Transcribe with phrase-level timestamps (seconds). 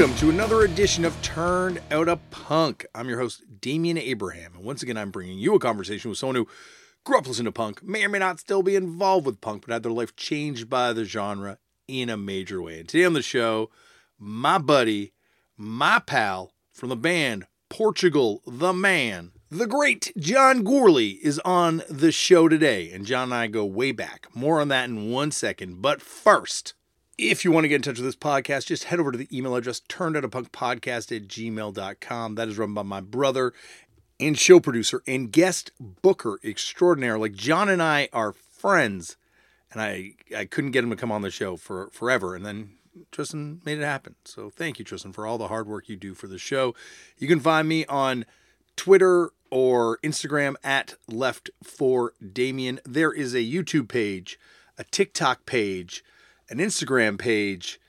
[0.00, 2.86] Welcome to another edition of Turned Out a Punk.
[2.94, 6.36] I'm your host, Damian Abraham, and once again, I'm bringing you a conversation with someone
[6.36, 6.48] who
[7.04, 9.74] grew up listening to punk, may or may not still be involved with punk, but
[9.74, 12.80] had their life changed by the genre in a major way.
[12.80, 13.68] And today on the show,
[14.18, 15.12] my buddy,
[15.58, 22.10] my pal from the band Portugal the Man, the great John Gourley is on the
[22.10, 22.90] show today.
[22.90, 24.28] And John and I go way back.
[24.34, 25.82] More on that in one second.
[25.82, 26.72] But first,
[27.20, 29.28] if you want to get in touch with this podcast, just head over to the
[29.36, 32.34] email address turnedoutapunkpodcast at gmail.com.
[32.34, 33.52] That is run by my brother
[34.18, 37.18] and show producer and guest booker extraordinaire.
[37.18, 39.16] Like John and I are friends,
[39.70, 42.34] and I, I couldn't get him to come on the show for forever.
[42.34, 42.70] And then
[43.12, 44.14] Tristan made it happen.
[44.24, 46.74] So thank you, Tristan, for all the hard work you do for the show.
[47.18, 48.24] You can find me on
[48.76, 52.80] Twitter or Instagram at Left for Damian.
[52.86, 54.38] There is a YouTube page,
[54.78, 56.02] a TikTok page,
[56.50, 57.80] an Instagram page,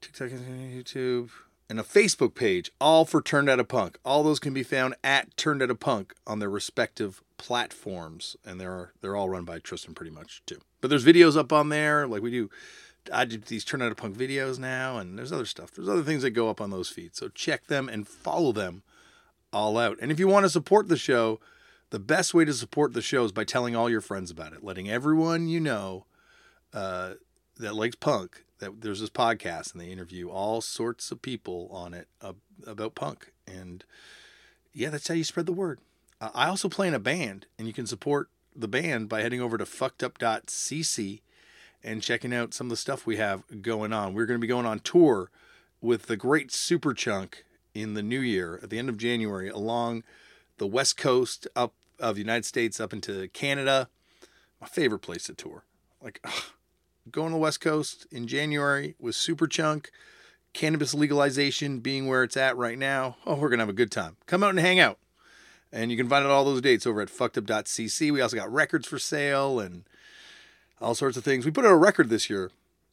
[0.00, 1.30] TikTok, YouTube,
[1.68, 3.98] and a Facebook page, all for Turned Out a Punk.
[4.04, 8.58] All those can be found at Turned Out a Punk on their respective platforms, and
[8.60, 10.60] they're they're all run by Tristan pretty much too.
[10.80, 12.50] But there's videos up on there, like we do.
[13.12, 15.70] I do these Turned Out a Punk videos now, and there's other stuff.
[15.70, 18.82] There's other things that go up on those feeds, so check them and follow them
[19.52, 19.98] all out.
[20.00, 21.40] And if you want to support the show,
[21.90, 24.64] the best way to support the show is by telling all your friends about it,
[24.64, 26.06] letting everyone you know
[26.72, 27.14] uh,
[27.58, 31.94] that likes punk that there's this podcast and they interview all sorts of people on
[31.94, 32.32] it uh,
[32.66, 33.32] about punk.
[33.46, 33.84] And
[34.72, 35.80] yeah that's how you spread the word.
[36.20, 39.40] Uh, i also play in a band and you can support the band by heading
[39.40, 41.20] over to fuckedup.cc
[41.84, 44.14] and checking out some of the stuff we have going on.
[44.14, 45.30] We're going to be going on tour
[45.80, 47.34] with the great superchunk
[47.72, 50.02] in the new year at the end of january along
[50.56, 53.88] the west coast up of the united states up into canada.
[54.60, 55.62] My favorite place to tour.
[56.02, 56.42] Like ugh,
[57.12, 59.86] going to the West Coast in January with Superchunk,
[60.52, 63.16] cannabis legalization being where it's at right now.
[63.26, 64.16] Oh, we're going to have a good time.
[64.26, 64.98] Come out and hang out.
[65.72, 68.12] And you can find out all those dates over at fuckedup.cc.
[68.12, 69.84] We also got records for sale and
[70.80, 71.44] all sorts of things.
[71.44, 72.50] We put out a record this year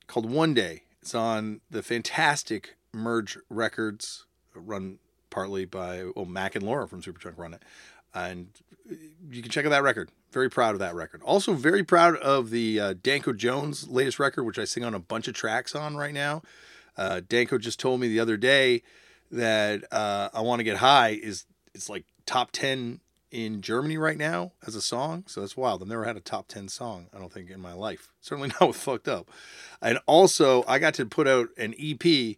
[0.07, 0.83] called One Day.
[1.01, 4.99] It's on the fantastic Merge Records, run
[5.29, 7.61] partly by well, Mac and Laura from Superchunk run it.
[8.15, 8.47] And
[9.29, 10.09] you can check out that record.
[10.31, 11.21] Very proud of that record.
[11.23, 14.99] Also, very proud of the uh, Danko Jones latest record, which I sing on a
[14.99, 16.41] bunch of tracks on right now.
[16.97, 18.81] Uh, Danko just told me the other day
[19.31, 24.17] that uh, "I Want to Get High" is it's like top ten in Germany right
[24.17, 25.23] now as a song.
[25.27, 25.81] So that's wild.
[25.81, 27.07] I've never had a top ten song.
[27.13, 28.11] I don't think in my life.
[28.21, 29.29] Certainly not with "Fucked Up."
[29.81, 32.37] And also, I got to put out an EP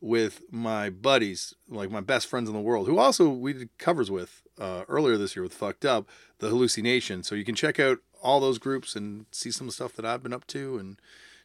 [0.00, 4.10] with my buddies, like my best friends in the world, who also we did covers
[4.10, 6.08] with uh, earlier this year with Fucked Up,
[6.38, 7.22] the Hallucination.
[7.22, 10.32] So you can check out all those groups and see some stuff that I've been
[10.32, 11.00] up to and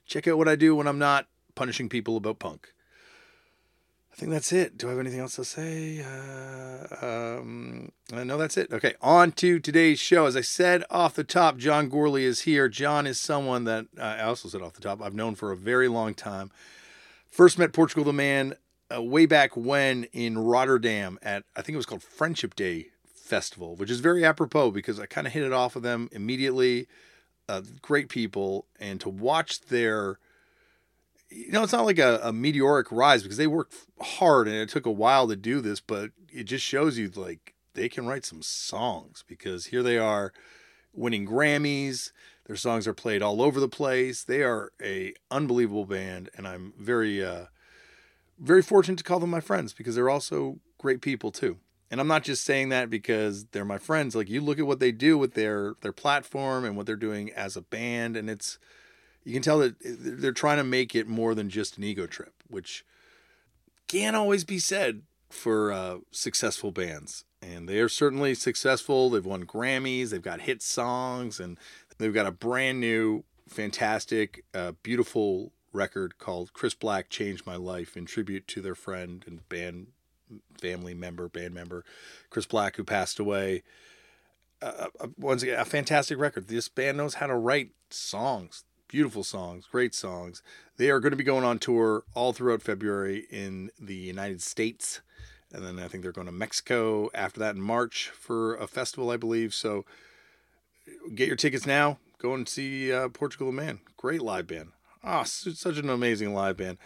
[0.05, 2.73] check out what I do when I'm not punishing people about punk.
[4.11, 4.79] I think that's it.
[4.79, 6.03] Do I have anything else to say?
[6.03, 8.73] Uh, um, no, that's it.
[8.73, 10.25] Okay, on to today's show.
[10.25, 12.67] As I said off the top, John Gourley is here.
[12.67, 15.55] John is someone that uh, I also said off the top I've known for a
[15.55, 16.49] very long time.
[17.29, 18.55] First met Portugal the Man
[18.95, 22.87] uh, way back when in Rotterdam at I think it was called Friendship Day
[23.27, 26.87] Festival, which is very apropos because I kind of hit it off of them immediately.
[27.49, 30.19] Uh, great people, and to watch their,
[31.29, 34.67] you know, it's not like a, a meteoric rise because they worked hard and it
[34.67, 38.25] took a while to do this, but it just shows you like they can write
[38.25, 40.33] some songs because here they are
[40.93, 42.11] winning Grammys.
[42.47, 44.23] Their songs are played all over the place.
[44.23, 47.45] They are a unbelievable band, and I'm very, uh,
[48.39, 51.59] very fortunate to call them my friends because they're also great people too.
[51.89, 54.15] And I'm not just saying that because they're my friends.
[54.15, 57.31] Like you look at what they do with their their platform and what they're doing
[57.31, 58.59] as a band, and it's
[59.23, 62.33] you can tell that they're trying to make it more than just an ego trip,
[62.47, 62.85] which
[63.87, 67.25] can't always be said for uh, successful bands.
[67.41, 69.09] And they are certainly successful.
[69.09, 70.09] They've won Grammys.
[70.09, 71.57] They've got hit songs, and
[71.97, 77.95] they've got a brand new, fantastic, uh, beautiful record called "Chris Black Changed My Life"
[77.95, 79.87] in tribute to their friend and band
[80.59, 81.83] family member, band member,
[82.29, 83.63] Chris Black, who passed away.
[84.61, 84.87] Uh,
[85.17, 86.47] once again, a fantastic record.
[86.47, 90.41] This band knows how to write songs, beautiful songs, great songs.
[90.77, 95.01] They are going to be going on tour all throughout February in the United States.
[95.53, 99.11] And then I think they're going to Mexico after that in March for a festival,
[99.11, 99.53] I believe.
[99.53, 99.85] So
[101.13, 101.99] get your tickets now.
[102.17, 103.79] Go and see uh, Portugal Man.
[103.95, 104.69] Great live band.
[105.03, 106.77] Ah, oh, such an amazing live band.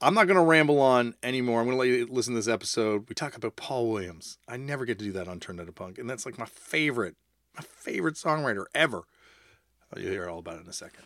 [0.00, 1.60] I'm not going to ramble on anymore.
[1.60, 3.06] I'm going to let you listen to this episode.
[3.08, 4.38] We talk about Paul Williams.
[4.48, 6.46] I never get to do that on Turned Out a Punk, and that's like my
[6.46, 7.16] favorite,
[7.54, 9.02] my favorite songwriter ever.
[9.96, 11.04] You'll hear all about it in a second.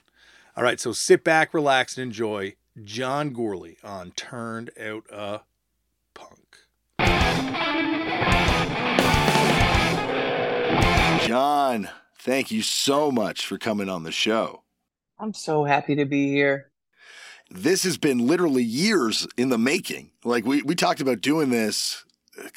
[0.57, 2.55] All right, so sit back, relax, and enjoy
[2.85, 5.41] John Gourley on Turned Out a
[6.15, 6.59] Punk.
[11.27, 14.63] John, thank you so much for coming on the show.
[15.19, 16.71] I'm so happy to be here.
[17.51, 20.11] This has been literally years in the making.
[20.25, 22.05] Like we, we talked about doing this,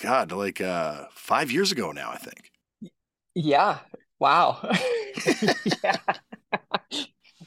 [0.02, 2.52] God, like uh, five years ago now, I think.
[3.34, 3.80] Yeah.
[4.20, 4.60] Wow.
[5.84, 5.98] yeah.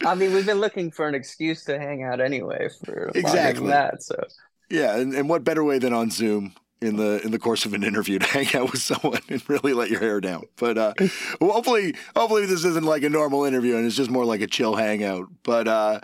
[0.04, 4.02] I mean, we've been looking for an excuse to hang out anyway for exactly that.
[4.02, 4.22] So
[4.70, 7.74] yeah, and, and what better way than on Zoom in the in the course of
[7.74, 10.44] an interview to hang out with someone and really let your hair down.
[10.56, 10.94] But uh,
[11.40, 14.74] hopefully, hopefully this isn't like a normal interview and it's just more like a chill
[14.74, 15.28] hangout.
[15.42, 16.00] But uh,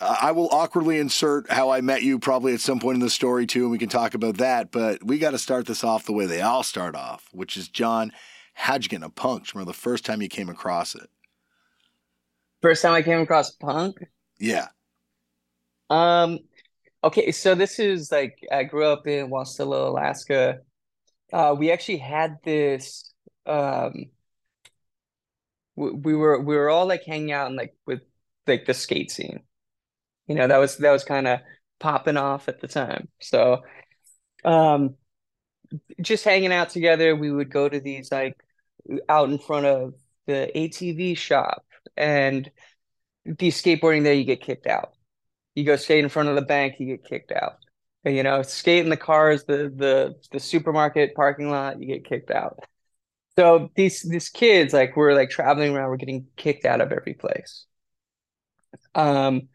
[0.00, 3.46] I will awkwardly insert how I met you probably at some point in the story
[3.46, 4.70] too, and we can talk about that.
[4.70, 7.68] But we got to start this off the way they all start off, which is
[7.68, 8.12] John.
[8.54, 9.52] How'd you get into punk?
[9.54, 11.08] Remember the first time you came across it?
[12.62, 13.96] First time I came across punk?
[14.38, 14.68] Yeah.
[15.90, 16.40] Um,
[17.04, 20.60] Okay, so this is like I grew up in Wasilla, Alaska.
[21.32, 23.12] Uh, we actually had this.
[23.46, 24.06] Um,
[25.76, 28.00] we, we were we were all like hanging out and like with
[28.46, 29.44] like the skate scene.
[30.28, 31.40] You know, that was that was kind of
[31.80, 33.08] popping off at the time.
[33.20, 33.62] So,
[34.44, 34.96] um,
[36.00, 38.36] just hanging out together, we would go to these like
[39.08, 39.94] out in front of
[40.26, 41.64] the ATV shop
[41.96, 42.50] and
[43.24, 44.94] be skateboarding there, you get kicked out
[45.54, 47.58] you go skate in front of the bank, you get kicked out.
[48.04, 52.04] And, you know, skate in the cars, the the the supermarket parking lot, you get
[52.06, 52.60] kicked out.
[53.38, 57.14] So these these kids, like we're like traveling around, we're getting kicked out of every
[57.14, 57.66] place.
[58.94, 59.48] Um,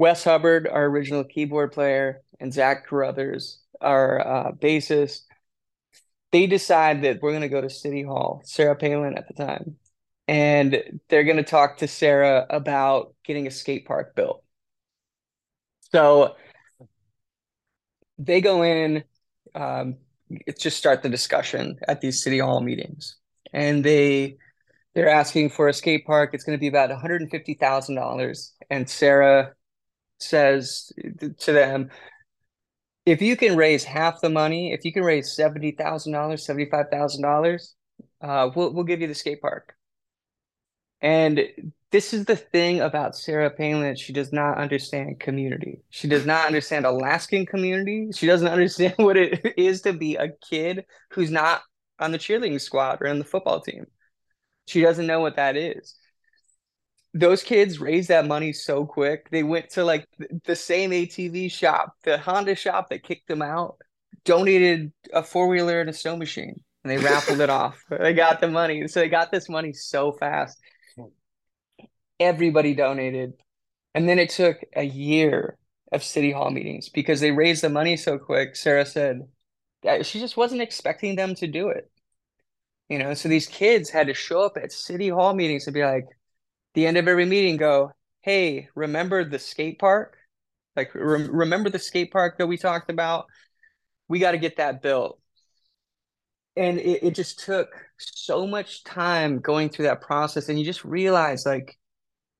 [0.00, 5.24] Wes Hubbard, our original keyboard player, and Zach Carruthers, our uh, bassist,
[6.32, 9.76] they decide that we're going to go to City Hall, Sarah Palin at the time,
[10.26, 14.42] and they're going to talk to Sarah about getting a skate park built.
[15.92, 16.34] So
[18.16, 19.04] they go in,
[19.54, 19.98] um,
[20.58, 23.16] just start the discussion at these city hall meetings,
[23.52, 24.38] and they
[24.94, 26.30] they're asking for a skate park.
[26.32, 29.52] It's going to be about one hundred and fifty thousand dollars, and Sarah
[30.20, 30.92] says
[31.38, 31.90] to them,
[33.06, 36.70] "If you can raise half the money, if you can raise seventy thousand dollars, seventy
[36.70, 37.74] five thousand uh, dollars,
[38.22, 39.74] we'll we'll give you the skate park."
[41.02, 43.96] And this is the thing about Sarah Palin.
[43.96, 45.82] She does not understand community.
[45.90, 48.10] She does not understand Alaskan community.
[48.14, 51.62] She doesn't understand what it is to be a kid who's not
[51.98, 53.86] on the cheerleading squad or in the football team.
[54.66, 55.96] She doesn't know what that is.
[57.12, 59.28] Those kids raised that money so quick.
[59.30, 60.06] They went to like
[60.44, 63.76] the same ATV shop, the Honda shop that kicked them out,
[64.24, 67.82] donated a four wheeler and a snow machine, and they raffled it off.
[67.90, 68.86] They got the money.
[68.86, 70.56] So they got this money so fast
[72.20, 73.32] everybody donated.
[73.94, 75.58] And then it took a year
[75.90, 78.54] of city hall meetings because they raised the money so quick.
[78.54, 79.22] Sarah said
[80.02, 81.90] she just wasn't expecting them to do it.
[82.88, 85.84] You know, so these kids had to show up at city hall meetings and be
[85.84, 86.06] like,
[86.74, 90.16] the end of every meeting, go, hey, remember the skate park?
[90.76, 93.26] Like, re- remember the skate park that we talked about?
[94.08, 95.18] We got to get that built.
[96.56, 100.48] And it, it just took so much time going through that process.
[100.48, 101.76] And you just realize, like,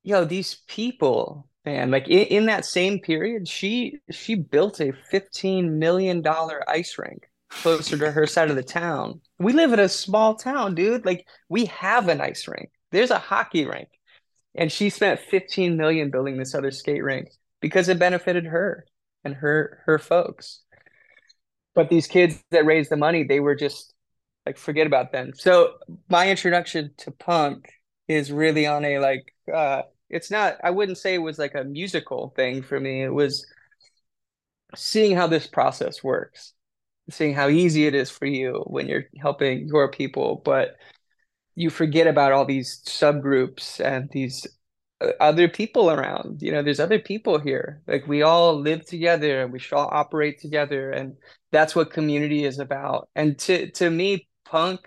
[0.02, 5.78] yo, these people, man, like in, in that same period, she she built a fifteen
[5.78, 9.20] million dollar ice rink closer to her side of the town.
[9.38, 11.04] We live in a small town, dude.
[11.04, 12.70] Like we have an ice rink.
[12.90, 13.88] There's a hockey rink.
[14.54, 17.28] And she spent 15 million building this other skate rink
[17.60, 18.84] because it benefited her
[19.24, 20.62] and her her folks.
[21.74, 23.94] But these kids that raised the money, they were just
[24.44, 25.32] like forget about them.
[25.34, 25.74] So
[26.08, 27.68] my introduction to punk
[28.10, 31.64] is really on a like uh it's not i wouldn't say it was like a
[31.64, 33.46] musical thing for me it was
[34.74, 36.52] seeing how this process works
[37.08, 40.76] seeing how easy it is for you when you're helping your people but
[41.60, 44.46] you forget about all these subgroups and these
[45.02, 47.82] uh, other people around you know there's other people here.
[47.86, 51.16] Like we all live together and we should all operate together and
[51.52, 53.08] that's what community is about.
[53.14, 54.80] And to to me punk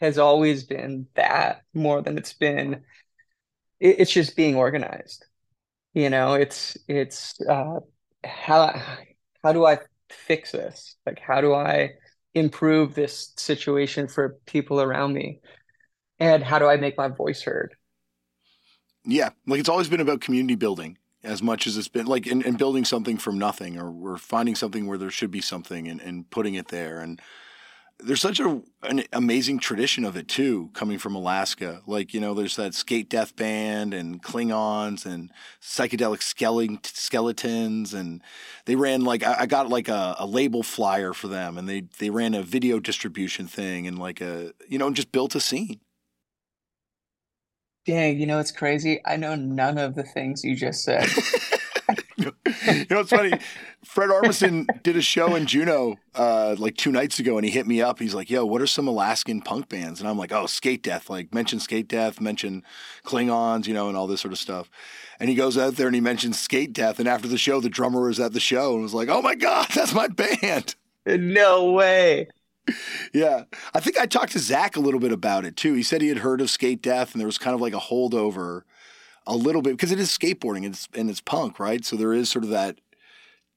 [0.00, 2.82] has always been that more than it's been
[3.80, 5.24] it, it's just being organized.
[5.94, 7.80] You know it's it's uh
[8.24, 8.80] how
[9.44, 9.78] how do i
[10.10, 10.96] fix this?
[11.06, 11.90] Like how do i
[12.34, 15.40] improve this situation for people around me
[16.18, 17.74] and how do i make my voice heard
[19.04, 22.58] yeah like it's always been about community building as much as it's been like and,
[22.58, 26.30] building something from nothing or we're finding something where there should be something and, and
[26.30, 27.20] putting it there and
[27.98, 31.82] there's such a an amazing tradition of it too, coming from Alaska.
[31.86, 35.32] Like you know, there's that skate death band and Klingons and
[35.62, 38.22] psychedelic skeletons, and
[38.66, 41.84] they ran like I, I got like a, a, label flyer for them, and they
[41.98, 45.80] they ran a video distribution thing and like a you know just built a scene.
[47.86, 49.00] Dang, you know it's crazy.
[49.04, 51.08] I know none of the things you just said.
[52.16, 52.32] you
[52.90, 53.38] know, it's funny.
[53.84, 57.66] Fred Armisen did a show in Juneau uh, like two nights ago, and he hit
[57.66, 58.00] me up.
[58.00, 61.08] He's like, "Yo, what are some Alaskan punk bands?" And I'm like, "Oh, Skate Death.
[61.08, 62.64] Like, mention Skate Death, mention
[63.04, 64.68] Klingons, you know, and all this sort of stuff."
[65.20, 66.98] And he goes out there and he mentions Skate Death.
[66.98, 69.36] And after the show, the drummer was at the show and was like, "Oh my
[69.36, 70.74] god, that's my band!"
[71.06, 72.28] No way.
[73.12, 73.44] Yeah,
[73.74, 75.74] I think I talked to Zach a little bit about it too.
[75.74, 77.78] He said he had heard of Skate Death, and there was kind of like a
[77.78, 78.62] holdover
[79.26, 81.84] a little bit because it is skateboarding and it's, and it's punk, right?
[81.84, 82.80] So there is sort of that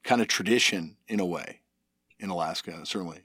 [0.04, 1.60] kind of tradition in a way
[2.18, 3.22] in Alaska, certainly.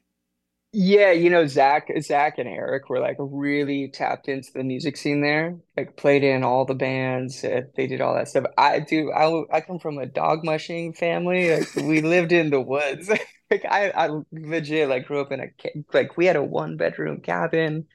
[0.77, 5.21] Yeah, you know, Zach, Zach and Eric were like really tapped into the music scene
[5.21, 5.57] there.
[5.77, 7.41] Like played in all the bands.
[7.41, 8.45] They did all that stuff.
[8.57, 9.09] I do.
[9.11, 11.57] I I come from a dog mushing family.
[11.59, 13.07] Like we lived in the woods.
[13.51, 15.47] like I I legit like grew up in a
[15.93, 17.87] like we had a one bedroom cabin.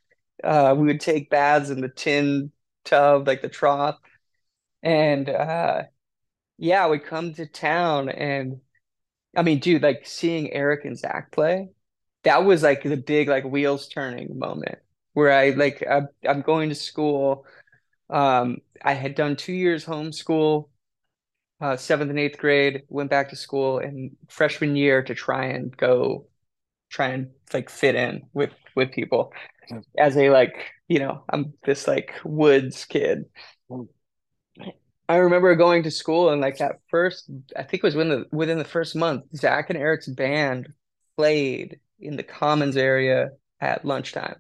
[0.43, 2.51] Uh, we would take baths in the tin
[2.85, 3.99] tub, like the trough.
[4.83, 5.85] And uh
[6.59, 8.61] yeah, we come to town and
[9.37, 11.71] I mean, dude, like seeing Eric and Zach play,
[12.25, 14.79] that was like the big like wheels turning moment
[15.13, 15.83] where I like
[16.29, 17.47] I'm going to school.
[18.09, 20.69] Um, I had done two years homeschool,
[21.61, 25.77] uh, seventh and eighth grade, went back to school in freshman year to try and
[25.77, 26.27] go,
[26.91, 29.33] try and like fit in with with people,
[29.99, 33.25] as a like you know I'm this like woods kid,
[35.09, 38.27] I remember going to school and like that first, I think it was when the
[38.31, 40.73] within the first month, Zach and Eric's band
[41.17, 43.31] played in the Commons area
[43.61, 44.37] at lunchtime,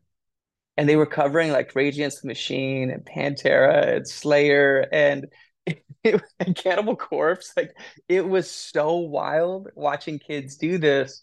[0.76, 5.26] and they were covering like Rage Against the Machine and Pantera and Slayer and,
[6.04, 7.52] it, and Cannibal Corpse.
[7.56, 7.76] Like
[8.08, 11.20] it was so wild watching kids do this.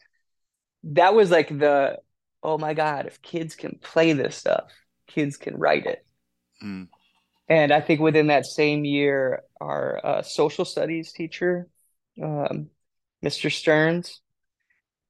[0.83, 1.97] That was like the
[2.43, 4.71] oh my god, if kids can play this stuff,
[5.07, 6.05] kids can write it.
[6.63, 6.87] Mm.
[7.49, 11.67] And I think within that same year, our uh, social studies teacher,
[12.21, 12.69] um,
[13.23, 13.51] Mr.
[13.51, 14.21] Stearns,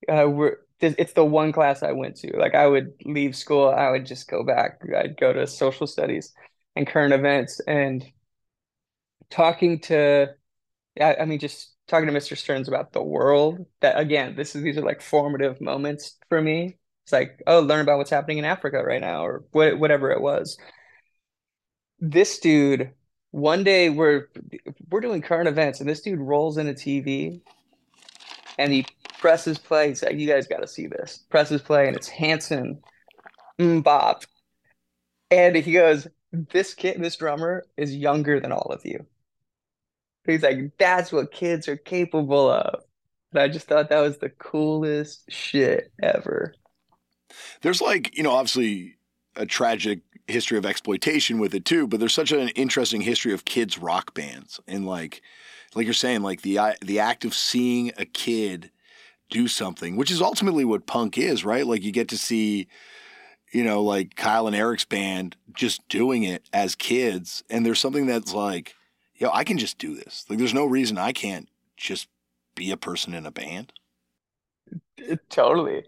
[0.08, 2.38] uh, we're, it's the one class I went to.
[2.38, 4.80] Like I would leave school, I would just go back.
[4.96, 6.34] I'd go to social studies
[6.76, 8.06] and current events and
[9.30, 10.28] talking to,
[11.02, 12.38] I, I mean, just talking to Mr.
[12.38, 13.66] Stearns about the world.
[13.82, 16.78] That again, this is these are like formative moments for me.
[17.06, 20.22] It's like, oh, learn about what's happening in Africa right now, or what, whatever it
[20.22, 20.58] was
[22.00, 22.92] this dude
[23.32, 24.28] one day we're
[24.90, 27.42] we're doing current events and this dude rolls in a TV
[28.58, 28.86] and he
[29.20, 29.90] presses play.
[29.90, 32.82] He's like, "You guys got to see this." Presses play and it's Hanson,
[33.58, 34.24] Bob,
[35.32, 39.06] and he goes, "This kid, this drummer is younger than all of you."
[40.26, 42.84] He's like, "That's what kids are capable of."
[43.32, 46.54] And I just thought that was the coolest shit ever.
[47.62, 48.98] There's like, you know, obviously
[49.36, 53.46] a tragic history of exploitation with it too, but there's such an interesting history of
[53.46, 55.22] kids rock bands and like
[55.76, 58.72] like you're saying like the the act of seeing a kid
[59.30, 61.66] do something, which is ultimately what punk is, right?
[61.66, 62.68] Like you get to see
[63.52, 68.06] you know like Kyle and Eric's band just doing it as kids and there's something
[68.06, 68.76] that's like
[69.18, 70.26] yo, I can just do this.
[70.30, 72.08] Like there's no reason I can't just
[72.56, 73.74] be a person in a band.
[75.30, 75.84] Totally.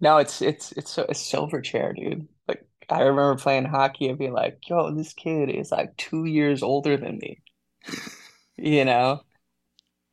[0.00, 2.28] No, it's it's it's a Silverchair, dude.
[2.48, 6.62] Like I remember playing hockey and being like, yo, this kid is like two years
[6.62, 7.42] older than me.
[8.56, 9.20] you know?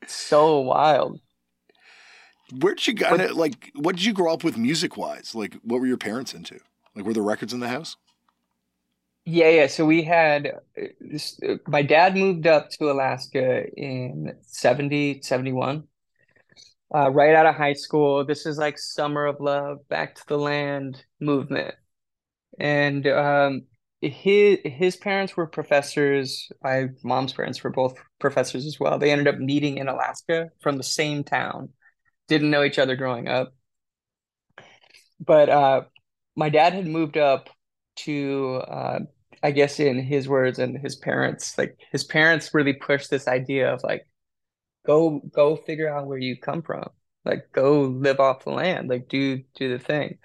[0.08, 1.20] So wild.
[2.52, 5.36] Where'd you kind of like what did you grow up with music wise?
[5.36, 6.60] Like what were your parents into?
[6.96, 7.98] Like were there records in the house?
[9.26, 9.68] Yeah, yeah.
[9.68, 10.54] So we had
[11.02, 15.84] this, my dad moved up to Alaska in 70, 71.
[16.96, 18.26] Uh, right out of high school.
[18.26, 21.76] This is like summer of love, back to the land movement
[22.60, 23.64] and um,
[24.02, 26.50] his his parents were professors.
[26.64, 28.98] My mom's parents were both professors as well.
[29.00, 31.70] They ended up meeting in Alaska from the same town.
[32.28, 33.54] Didn't know each other growing up,
[35.20, 35.82] but uh,
[36.36, 37.50] my dad had moved up
[37.98, 39.00] to, uh,
[39.42, 43.74] I guess, in his words and his parents, like his parents really pushed this idea
[43.74, 44.08] of like,
[44.86, 46.90] go go figure out where you come from,
[47.26, 50.18] like go live off the land, like do do the thing.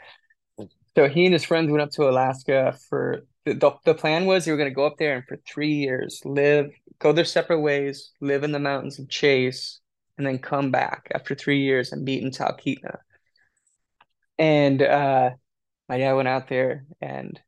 [0.96, 4.50] So he and his friends went up to Alaska for the, the plan was they
[4.52, 8.12] were going to go up there and for three years live, go their separate ways,
[8.20, 9.80] live in the mountains and Chase,
[10.18, 12.98] and then come back after three years and meet in Talkeetna.
[14.38, 15.30] And uh,
[15.88, 17.40] my dad went out there and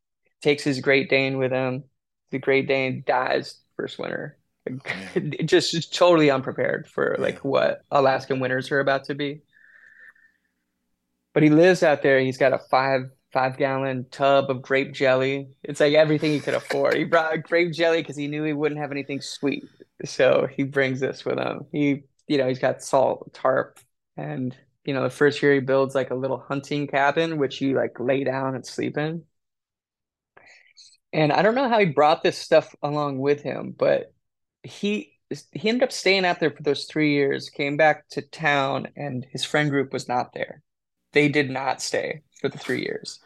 [0.42, 1.84] takes his Great Dane with him.
[2.30, 4.38] The Great Dane dies first winter.
[4.70, 4.78] Oh,
[5.44, 7.22] just, just totally unprepared for Yeah.
[7.22, 9.42] like what Alaskan winters are about to be.
[11.32, 12.20] But he lives out there.
[12.20, 13.02] He's got a five
[13.32, 15.48] five gallon tub of grape jelly.
[15.64, 16.94] It's like everything he could afford.
[16.96, 19.64] He brought grape jelly because he knew he wouldn't have anything sweet.
[20.04, 21.66] So he brings this with him.
[21.72, 23.78] He, you know, he's got salt, tarp,
[24.16, 27.74] and you know, the first year he builds like a little hunting cabin, which you
[27.74, 29.24] like lay down and sleep in.
[31.12, 34.12] And I don't know how he brought this stuff along with him, but
[34.62, 35.12] he
[35.52, 39.26] he ended up staying out there for those three years, came back to town, and
[39.30, 40.62] his friend group was not there.
[41.12, 43.20] They did not stay for the three years.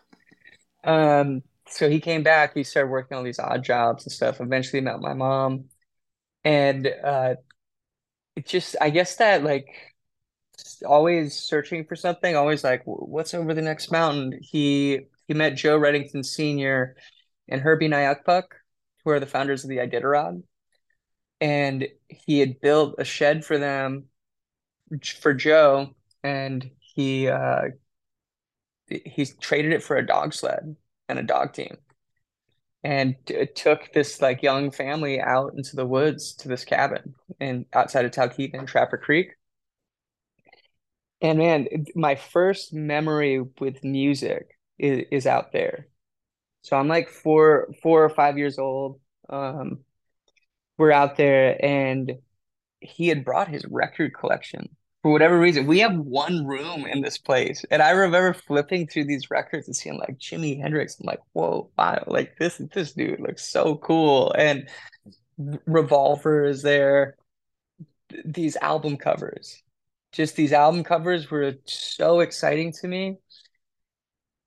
[0.84, 4.82] Um, so he came back, he started working on these odd jobs and stuff, eventually
[4.82, 5.66] met my mom.
[6.44, 7.36] And uh
[8.38, 9.66] it just I guess that like
[10.86, 14.38] always searching for something, always like what's over the next mountain.
[14.40, 16.94] He he met Joe Redington Sr.
[17.48, 18.44] and Herbie Nayokpuk,
[19.04, 20.44] who are the founders of the Iditarod.
[21.40, 24.04] And he had built a shed for them
[25.20, 27.70] for Joe, and he uh
[28.86, 30.76] he traded it for a dog sled
[31.08, 31.76] and a dog team.
[32.84, 37.66] And it took this like young family out into the woods to this cabin and
[37.72, 39.30] outside of Talkeetna and Trapper Creek.
[41.20, 41.66] And man,
[41.96, 44.46] my first memory with music
[44.78, 45.88] is, is out there.
[46.62, 49.00] So I'm like four, four or five years old.
[49.28, 49.80] Um,
[50.76, 52.12] we're out there, and
[52.80, 55.66] he had brought his record collection for whatever reason.
[55.66, 59.76] We have one room in this place, and I remember flipping through these records and
[59.76, 60.98] seeing like Jimi Hendrix.
[61.00, 64.68] I'm like, whoa, wow, like this this dude looks so cool, and
[65.66, 67.16] Revolver is there.
[68.24, 69.62] These album covers,
[70.12, 73.16] just these album covers were so exciting to me.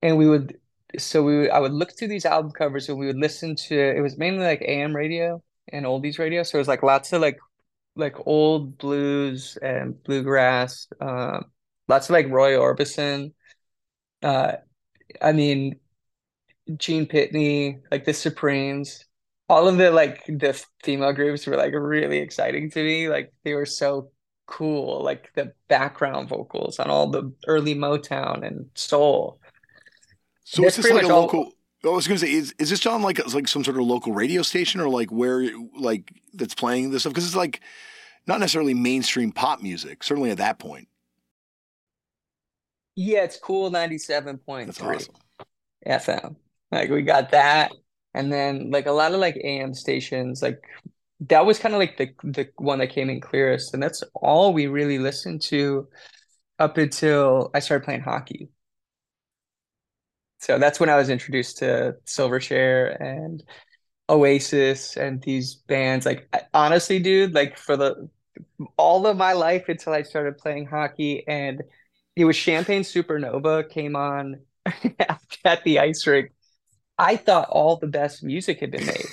[0.01, 0.57] And we would,
[0.97, 3.75] so we would, I would look through these album covers and we would listen to,
[3.75, 6.43] it was mainly like AM radio and oldies radio.
[6.43, 7.37] So it was like lots of like,
[7.95, 11.45] like old blues and bluegrass, um,
[11.87, 13.33] lots of like Roy Orbison.
[14.23, 14.53] Uh,
[15.21, 15.79] I mean,
[16.77, 19.05] Gene Pitney, like the Supremes,
[19.49, 23.09] all of the like the female groups were like really exciting to me.
[23.09, 24.11] Like they were so
[24.45, 29.39] cool, like the background vocals on all the early Motown and soul.
[30.43, 31.51] So That's is this pretty like a much all- local?
[31.83, 34.13] I was going to say, is, is this on like like some sort of local
[34.13, 37.13] radio station or like where like that's playing this stuff?
[37.13, 37.61] Because it's like
[38.27, 40.03] not necessarily mainstream pop music.
[40.03, 40.87] Certainly at that point,
[42.95, 45.15] Yeah, it's cool 97.3 that's awesome.
[45.85, 46.35] FM.
[46.71, 47.71] Like we got that.
[48.13, 50.61] And then like a lot of like AM stations, like
[51.21, 53.73] that was kind of like the the one that came in clearest.
[53.73, 55.87] And that's all we really listened to
[56.59, 58.49] up until I started playing hockey.
[60.41, 63.43] So that's when I was introduced to Silverchair and
[64.09, 66.05] Oasis and these bands.
[66.05, 68.09] Like honestly, dude, like for the
[68.77, 71.63] all of my life until I started playing hockey and
[72.15, 74.41] it was Champagne Supernova came on
[75.45, 76.31] at the ice rink.
[76.97, 79.05] I thought all the best music had been made.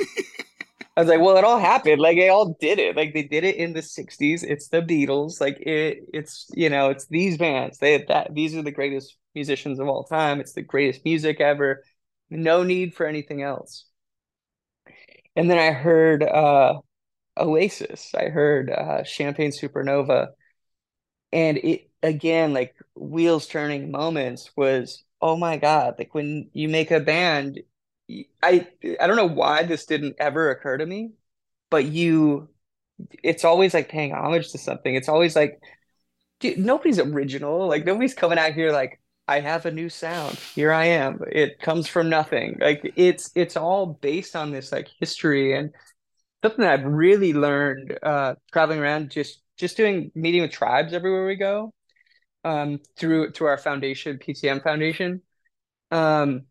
[0.98, 2.00] I was like, well, it all happened.
[2.00, 2.96] Like they all did it.
[2.96, 4.42] Like they did it in the 60s.
[4.42, 5.40] It's the Beatles.
[5.40, 7.78] Like it it's you know, it's these bands.
[7.78, 10.40] They that these are the greatest musicians of all time.
[10.40, 11.84] It's the greatest music ever.
[12.30, 13.84] No need for anything else.
[15.37, 16.80] And then I heard uh
[17.38, 18.14] Oasis.
[18.14, 20.30] I heard uh Champagne Supernova.
[21.32, 26.90] And it again, like wheels turning moments was, oh my God, like when you make
[26.90, 27.61] a band,
[28.42, 28.66] I
[29.01, 31.12] I don't know why this didn't ever occur to me,
[31.71, 32.49] but you
[33.23, 34.94] it's always like paying homage to something.
[34.94, 35.61] It's always like
[36.40, 37.68] dude, nobody's original.
[37.68, 40.38] Like nobody's coming out here like I have a new sound.
[40.55, 41.21] Here I am.
[41.31, 42.59] It comes from nothing.
[42.61, 45.71] Like it's it's all based on this like history and
[46.42, 51.27] something that I've really learned uh traveling around just just doing meeting with tribes everywhere
[51.27, 51.73] we go
[52.44, 55.23] um through through our foundation PTM Foundation
[55.90, 56.42] um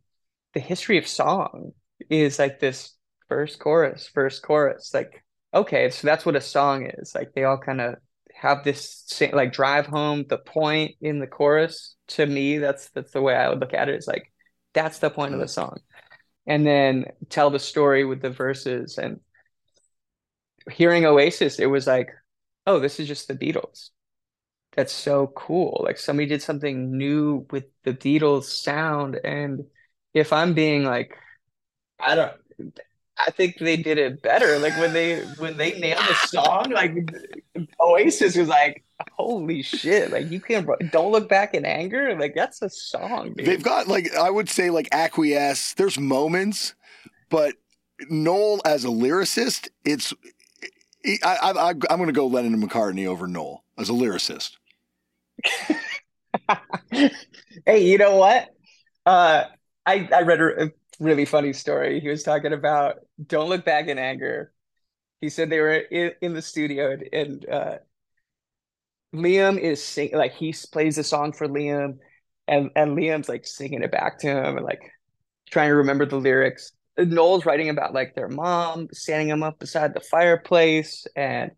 [0.57, 1.71] the history of song
[2.09, 2.95] is like this
[3.29, 7.13] first chorus first chorus like okay so that's what a song is.
[7.13, 7.97] Like they all kind of
[8.33, 11.95] have this same like drive home the point in the chorus.
[12.07, 14.33] To me that's that's the way I would look at it is like
[14.73, 15.77] that's the point of the song.
[16.47, 19.19] And then tell the story with the verses and
[20.71, 22.09] hearing Oasis it was like
[22.65, 23.91] oh this is just the Beatles.
[24.75, 25.83] That's so cool.
[25.85, 29.63] Like somebody did something new with the Beatles sound and
[30.17, 31.17] if I'm being like
[31.99, 32.33] I don't
[33.17, 36.93] I think they did it better like when they when they nailed the song like
[37.79, 38.83] Oasis was like
[39.17, 40.11] holy shit!
[40.11, 42.17] Like you can't don't look back in anger.
[42.17, 43.33] Like that's a song.
[43.33, 43.45] Dude.
[43.45, 45.73] They've got like I would say like acquiesce.
[45.73, 46.73] There's moments,
[47.29, 47.55] but
[48.09, 50.13] Noel as a lyricist, it's
[51.23, 54.57] I, I, I'm going to go Lennon and McCartney over Noel as a lyricist.
[57.65, 58.49] hey, you know what?
[59.05, 59.45] Uh,
[59.87, 61.99] I I read a really funny story.
[61.99, 64.53] He was talking about "Don't Look Back in Anger."
[65.21, 67.77] He said they were in, in the studio and, and uh,
[69.15, 71.97] Liam is sing like he plays a song for Liam,
[72.47, 74.91] and and Liam's like singing it back to him and like
[75.49, 76.71] trying to remember the lyrics.
[76.97, 81.51] Noel's writing about like their mom standing him up beside the fireplace and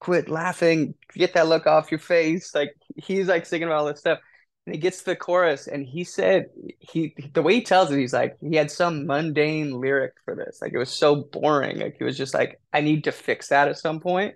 [0.00, 2.54] quit laughing, get that look off your face.
[2.54, 4.18] Like he's like singing about all this stuff.
[4.68, 7.98] And he gets to the chorus and he said he the way he tells it,
[7.98, 10.60] he's like, he had some mundane lyric for this.
[10.60, 11.78] Like it was so boring.
[11.78, 14.34] Like he was just like, I need to fix that at some point.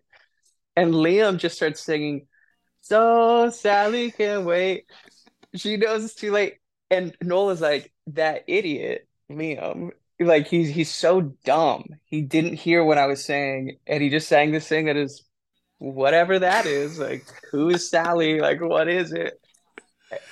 [0.74, 2.26] And Liam just starts singing,
[2.80, 4.86] So Sally can't wait.
[5.54, 6.54] She knows it's too late.
[6.90, 9.90] And Noel is like, that idiot, Liam,
[10.20, 11.84] like he's he's so dumb.
[12.04, 15.24] He didn't hear what I was saying, and he just sang this thing that is
[15.78, 16.98] whatever that is.
[16.98, 18.40] Like, who is Sally?
[18.40, 19.40] Like, what is it?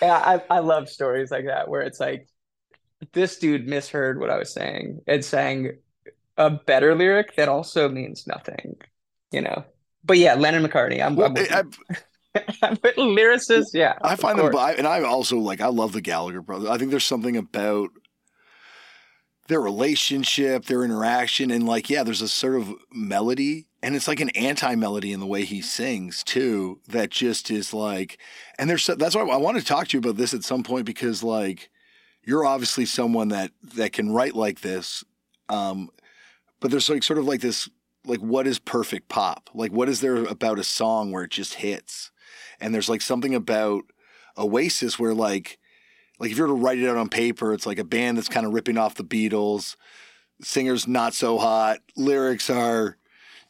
[0.03, 2.29] I I love stories like that where it's like
[3.13, 5.73] this dude misheard what I was saying and sang
[6.37, 8.77] a better lyric that also means nothing,
[9.31, 9.65] you know.
[10.05, 11.05] But yeah, Lennon McCartney.
[11.05, 11.71] I'm, well, I'm
[12.63, 13.75] I'm lyricists.
[13.75, 15.61] Yeah, I find them, and I also like.
[15.61, 16.69] I love the Gallagher brothers.
[16.69, 17.91] I think there's something about
[19.49, 24.21] their relationship, their interaction, and like, yeah, there's a sort of melody, and it's like
[24.21, 26.81] an anti-melody in the way he sings too.
[26.89, 28.19] That just is like,
[28.59, 30.87] and there's that's why I want to talk to you about this at some point
[30.87, 31.71] because like,
[32.23, 35.05] you're obviously someone that that can write like this,
[35.49, 35.91] um,
[36.61, 37.69] but there's like sort of like this
[38.05, 39.51] like what is perfect pop?
[39.55, 42.11] Like what is there about a song where it just hits?
[42.61, 43.85] And there's like something about
[44.39, 45.59] Oasis where like
[46.19, 48.29] like if you were to write it out on paper, it's like a band that's
[48.29, 49.77] kind of ripping off the Beatles.
[50.43, 51.79] Singers not so hot.
[51.97, 52.97] Lyrics are,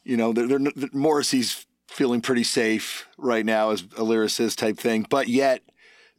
[0.03, 5.05] you know, they're, they're Morrissey's feeling pretty safe right now as a lyricist type thing,
[5.09, 5.61] but yet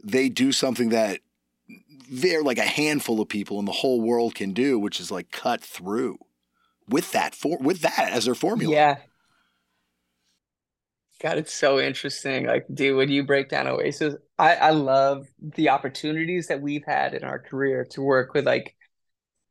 [0.03, 1.21] they do something that
[2.11, 5.31] they're like a handful of people in the whole world can do, which is like
[5.31, 6.19] cut through
[6.89, 8.73] with that for with that as their formula.
[8.73, 8.97] Yeah.
[11.23, 12.47] God, it's so interesting.
[12.47, 17.15] Like, dude, when you break down Oasis, I, I love the opportunities that we've had
[17.15, 18.75] in our career to work with like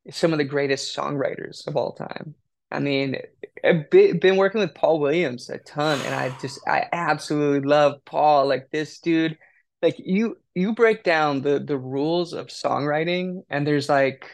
[0.09, 2.35] some of the greatest songwriters of all time.
[2.71, 3.17] I mean,
[3.63, 8.47] I've been working with Paul Williams a ton, and I just I absolutely love Paul.
[8.47, 9.37] Like this dude,
[9.81, 14.25] like you you break down the the rules of songwriting, and there's like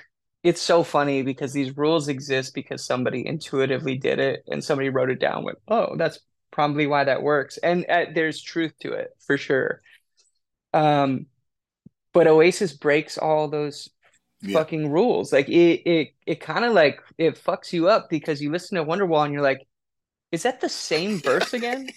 [0.44, 5.10] it's so funny because these rules exist because somebody intuitively did it and somebody wrote
[5.10, 6.20] it down with oh that's
[6.52, 9.82] probably why that works and uh, there's truth to it for sure
[10.74, 11.26] um,
[12.14, 13.90] but Oasis breaks all those
[14.42, 14.54] yeah.
[14.58, 15.32] fucking rules.
[15.32, 18.86] Like it, it, it kind of like it fucks you up because you listen to
[18.86, 19.68] Wonderwall and you're like,
[20.32, 21.90] is that the same verse again?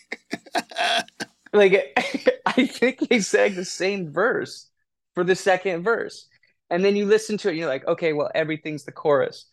[1.53, 1.97] like
[2.47, 4.69] I think they sang the same verse
[5.15, 6.29] for the second verse,
[6.69, 9.47] and then you listen to it and you're like, okay, well everything's the chorus.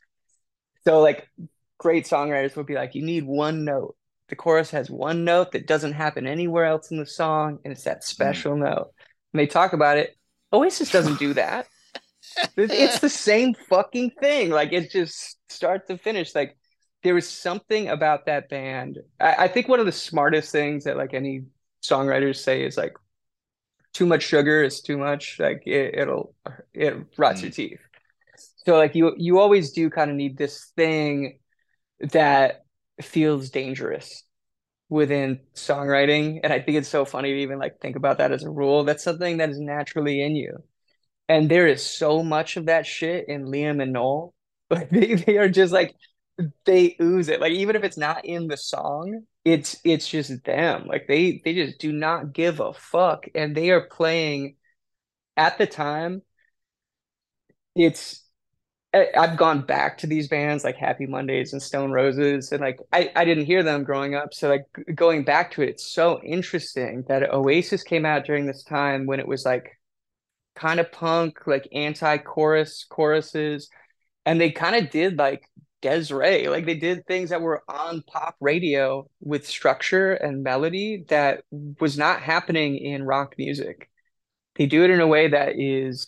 [0.84, 1.28] So like
[1.78, 3.96] great songwriters would be like, you need one note.
[4.30, 7.84] The chorus has one note that doesn't happen anywhere else in the song, and it's
[7.84, 8.70] that special mm.
[8.70, 8.92] note
[9.38, 10.18] and they talk about it.
[10.52, 11.68] Oasis doesn't do that.
[12.56, 14.50] It's the same fucking thing.
[14.50, 16.34] Like it just start to finish.
[16.36, 16.58] Like
[17.04, 19.00] there was something about that band.
[19.20, 21.44] I, I think one of the smartest things that like any
[21.84, 22.94] songwriters say is like
[23.94, 25.38] too much sugar is too much.
[25.40, 26.34] Like it, will
[26.74, 27.44] it rots mm.
[27.44, 27.80] your teeth.
[28.66, 31.40] So like you you always do kind of need this thing
[32.00, 32.64] that
[33.02, 34.24] feels dangerous
[34.90, 38.44] within songwriting and i think it's so funny to even like think about that as
[38.44, 40.64] a rule that's something that is naturally in you
[41.30, 44.34] and there is so much of that shit in liam and noel
[44.70, 45.96] like they, they are just like
[46.66, 47.42] they ooze it.
[47.42, 50.88] Like even if it's not in the song it's it's just them.
[50.88, 53.28] Like they they just do not give a fuck.
[53.34, 54.56] And they are playing
[55.38, 56.22] at the time
[57.76, 58.24] it's
[58.94, 63.12] I've gone back to these bands like Happy Mondays and Stone Roses, and like I,
[63.16, 64.34] I didn't hear them growing up.
[64.34, 68.64] So like going back to it, it's so interesting that Oasis came out during this
[68.64, 69.78] time when it was like
[70.58, 73.70] kind of punk, like anti-chorus choruses,
[74.26, 75.48] and they kind of did like
[75.82, 81.44] Des'ree, like they did things that were on pop radio with structure and melody that
[81.80, 83.90] was not happening in rock music.
[84.56, 86.08] They do it in a way that is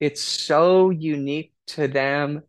[0.00, 2.42] it's so unique to them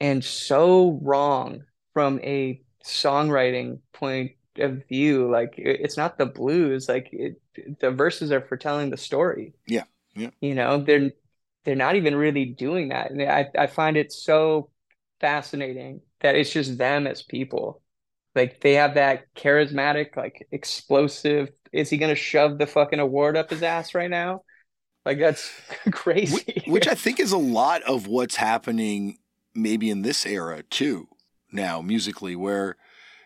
[0.00, 5.30] and so wrong from a songwriting point of view.
[5.30, 6.88] Like it, it's not the blues.
[6.88, 7.40] Like it,
[7.80, 9.54] the verses are for telling the story.
[9.66, 9.84] Yeah,
[10.16, 10.30] yeah.
[10.40, 11.10] You know, they're
[11.64, 14.70] they're not even really doing that, and I I find it so
[15.20, 17.82] fascinating that it's just them as people.
[18.34, 21.50] Like they have that charismatic, like explosive.
[21.72, 24.42] Is he gonna shove the fucking award up his ass right now?
[25.04, 25.50] Like that's
[25.92, 26.34] crazy.
[26.34, 29.18] Which, which I think is a lot of what's happening
[29.54, 31.08] maybe in this era too,
[31.52, 32.76] now musically, where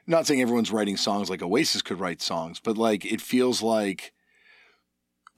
[0.07, 4.13] not saying everyone's writing songs like Oasis could write songs, but like it feels like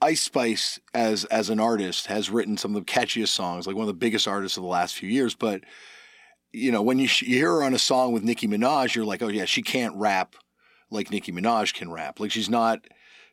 [0.03, 3.83] Ice Spice as as an artist has written some of the catchiest songs, like one
[3.83, 5.33] of the biggest artists of the last few years.
[5.33, 5.61] But
[6.51, 9.23] you know, when you, you hear her on a song with Nicki Minaj, you're like,
[9.23, 10.35] oh yeah, she can't rap
[10.91, 12.19] like Nicki Minaj can rap.
[12.19, 12.85] Like she's not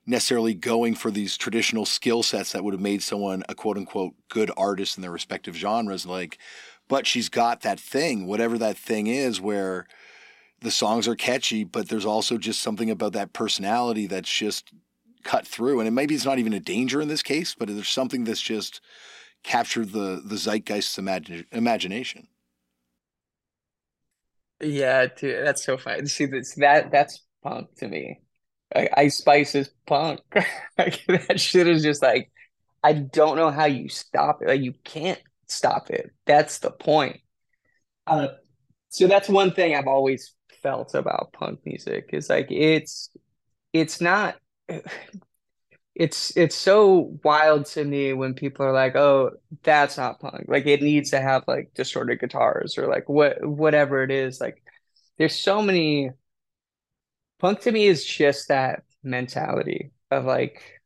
[0.07, 4.15] necessarily going for these traditional skill sets that would have made someone a quote unquote
[4.29, 6.07] good artist in their respective genres.
[6.07, 6.39] Like,
[6.89, 9.87] but she's got that thing, whatever that thing is, where
[10.61, 14.73] the songs are catchy, but there's also just something about that personality that's just
[15.23, 15.81] cut through.
[15.81, 18.41] And it maybe it's not even a danger in this case, but there's something that's
[18.41, 18.81] just
[19.43, 22.29] captured the the zeitgeist's imagine, imagination.
[24.61, 26.07] Yeah, dude, that's so funny.
[26.07, 28.21] See, that's that that's punk to me.
[28.75, 30.21] Like, Ice Spice is punk.
[30.77, 32.31] that shit is just like,
[32.83, 34.49] I don't know how you stop it.
[34.49, 36.13] Like you can't stop it.
[36.27, 37.21] That's the point.
[38.07, 38.29] Uh,
[38.91, 43.11] so that's one thing I've always felt about punk music is like it's
[43.73, 44.37] it's not
[45.95, 50.67] it's it's so wild to me when people are like, "Oh, that's not punk." Like
[50.67, 54.41] it needs to have like distorted guitars or like what whatever it is.
[54.41, 54.63] Like
[55.19, 56.11] there's so many
[57.39, 60.81] punk to me is just that mentality of like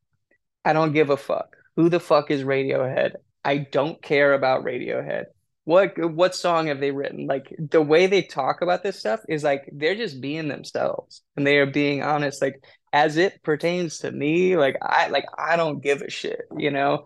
[0.65, 1.57] I don't give a fuck.
[1.77, 3.17] Who the fuck is Radiohead?
[3.45, 5.27] I don't care about Radiohead.
[5.65, 7.27] What what song have they written?
[7.27, 11.47] Like the way they talk about this stuff is like they're just being themselves and
[11.47, 12.43] they are being honest.
[12.43, 12.63] Like
[12.95, 17.05] as it pertains to me, like I like I don't give a shit, you know.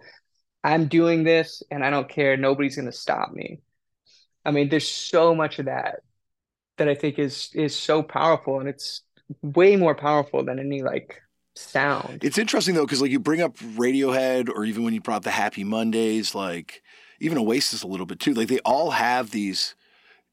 [0.63, 2.37] I'm doing this and I don't care.
[2.37, 3.61] Nobody's gonna stop me.
[4.45, 6.01] I mean, there's so much of that
[6.77, 9.01] that I think is is so powerful and it's
[9.41, 11.23] way more powerful than any like
[11.57, 12.23] sound.
[12.23, 15.31] It's interesting though, because like you bring up Radiohead or even when you brought the
[15.31, 16.83] Happy Mondays, like
[17.19, 18.35] even Oasis a little bit too.
[18.35, 19.75] Like they all have these,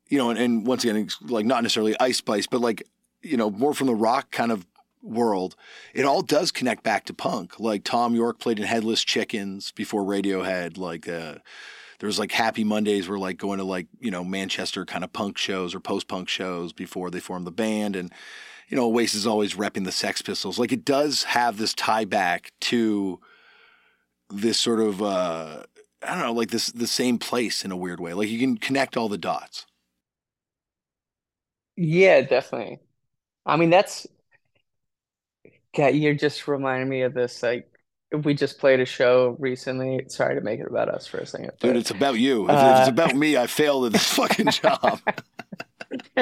[0.09, 2.83] you know, and, and once again, like not necessarily Ice Spice, but like,
[3.21, 4.65] you know, more from the rock kind of
[5.05, 5.55] world,
[5.93, 7.59] it all does connect back to punk.
[7.59, 10.77] Like Thom Yorke played in Headless Chickens before Radiohead.
[10.77, 11.35] Like uh,
[11.99, 15.13] there was like Happy Mondays were like going to like you know Manchester kind of
[15.13, 18.11] punk shows or post punk shows before they formed the band, and
[18.67, 20.59] you know Oasis is always repping the Sex Pistols.
[20.59, 23.19] Like it does have this tie back to
[24.29, 25.63] this sort of uh,
[26.03, 28.13] I don't know, like this the same place in a weird way.
[28.13, 29.65] Like you can connect all the dots.
[31.75, 32.79] Yeah, definitely.
[33.45, 34.07] I mean, that's
[35.77, 37.43] yeah, you're just reminding me of this.
[37.43, 37.69] Like,
[38.11, 40.05] we just played a show recently.
[40.09, 41.75] Sorry to make it about us for a second, dude.
[41.75, 42.45] It's about you.
[42.45, 45.01] If, uh, if it's about me, I failed at this fucking job.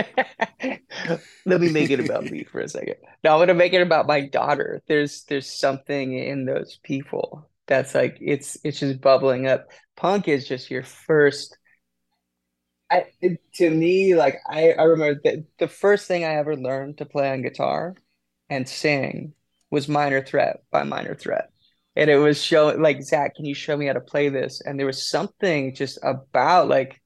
[1.46, 2.96] Let me make it about me for a second.
[3.24, 4.82] No, I'm gonna make it about my daughter.
[4.88, 9.68] There's there's something in those people that's like it's it's just bubbling up.
[9.96, 11.58] Punk is just your first.
[12.92, 13.06] I,
[13.56, 17.32] to me, like I, I remember that the first thing I ever learned to play
[17.32, 17.96] on guitar
[18.50, 19.34] and sing
[19.74, 21.50] was Minor Threat by Minor Threat.
[21.96, 24.62] And it was showing like, Zach, can you show me how to play this?
[24.62, 27.02] And there was something just about like,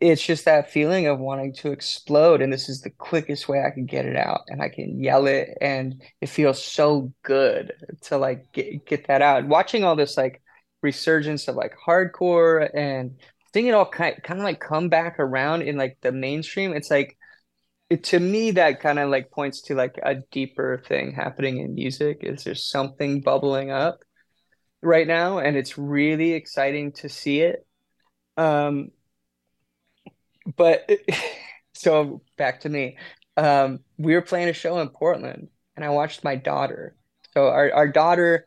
[0.00, 2.42] it's just that feeling of wanting to explode.
[2.42, 4.42] And this is the quickest way I can get it out.
[4.48, 5.48] And I can yell it.
[5.62, 9.46] And it feels so good to like get, get that out.
[9.46, 10.42] Watching all this like
[10.82, 13.18] resurgence of like hardcore and
[13.54, 16.74] seeing it all kind, kind of like come back around in like the mainstream.
[16.74, 17.17] It's like,
[17.90, 21.74] it, to me that kind of like points to like a deeper thing happening in
[21.74, 24.04] music is there's something bubbling up
[24.82, 27.66] right now and it's really exciting to see it
[28.36, 28.90] um
[30.56, 30.88] but
[31.74, 32.96] so back to me
[33.36, 36.94] um we were playing a show in portland and i watched my daughter
[37.32, 38.46] so our, our daughter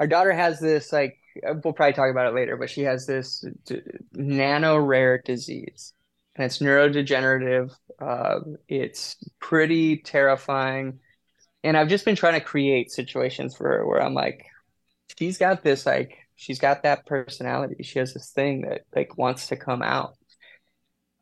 [0.00, 1.16] our daughter has this like
[1.62, 5.92] we'll probably talk about it later but she has this d- nano rare disease
[6.40, 7.74] and it's neurodegenerative.
[8.00, 11.00] Uh, it's pretty terrifying.
[11.64, 14.46] And I've just been trying to create situations for her where I'm like,
[15.18, 17.82] she's got this, like, she's got that personality.
[17.82, 20.16] She has this thing that, like, wants to come out.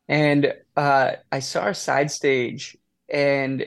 [0.07, 2.77] And uh, I saw her side stage,
[3.09, 3.65] and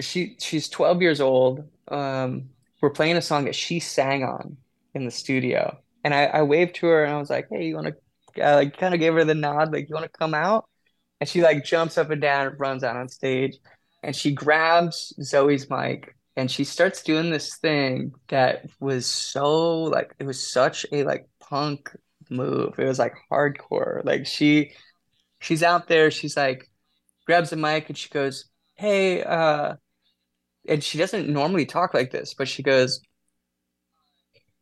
[0.00, 1.68] she she's 12 years old.
[1.88, 4.56] Um, we're playing a song that she sang on
[4.94, 5.78] in the studio.
[6.04, 8.76] And I, I waved to her and I was like, hey, you want to, like
[8.76, 10.66] kind of gave her the nod, like, you want to come out?
[11.22, 13.56] And she like jumps up and down and runs out on stage
[14.02, 20.16] and she grabs Zoe's mic and she starts doing this thing that was so like
[20.18, 21.94] it was such a like punk
[22.28, 22.76] move.
[22.76, 24.04] It was like hardcore.
[24.04, 24.72] Like she
[25.38, 26.68] she's out there, she's like
[27.24, 29.76] grabs the mic and she goes, "Hey, uh,"
[30.68, 33.00] and she doesn't normally talk like this, but she goes,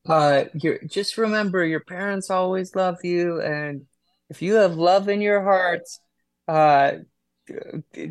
[0.07, 3.87] "Uh, you just remember your parents always love you, and
[4.29, 6.01] if you have love in your hearts,
[6.51, 6.93] uh."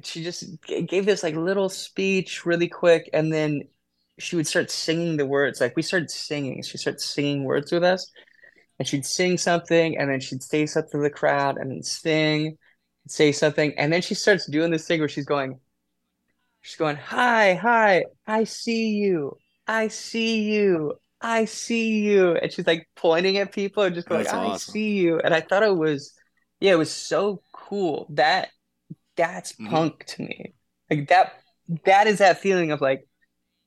[0.03, 3.63] She just gave this like little speech really quick, and then
[4.17, 5.61] she would start singing the words.
[5.61, 6.61] Like we started singing.
[6.63, 8.11] She started singing words with us,
[8.79, 12.57] and she'd sing something, and then she'd say something to the crowd, and then sing,
[13.07, 15.59] say something, and then she starts doing this thing where she's going,
[16.61, 22.67] she's going, "Hi, hi, I see you, I see you, I see you," and she's
[22.67, 24.73] like pointing at people and just going, That's "I awesome.
[24.73, 26.13] see you," and I thought it was,
[26.59, 28.07] yeah, it was so cool.
[28.11, 28.49] That
[29.17, 29.69] that's Mhm.
[29.69, 30.53] punk to me.
[30.89, 31.41] Like that,
[31.85, 33.07] that is that feeling of like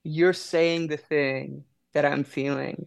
[0.04, 2.86] you're saying the thing that I'm feeling.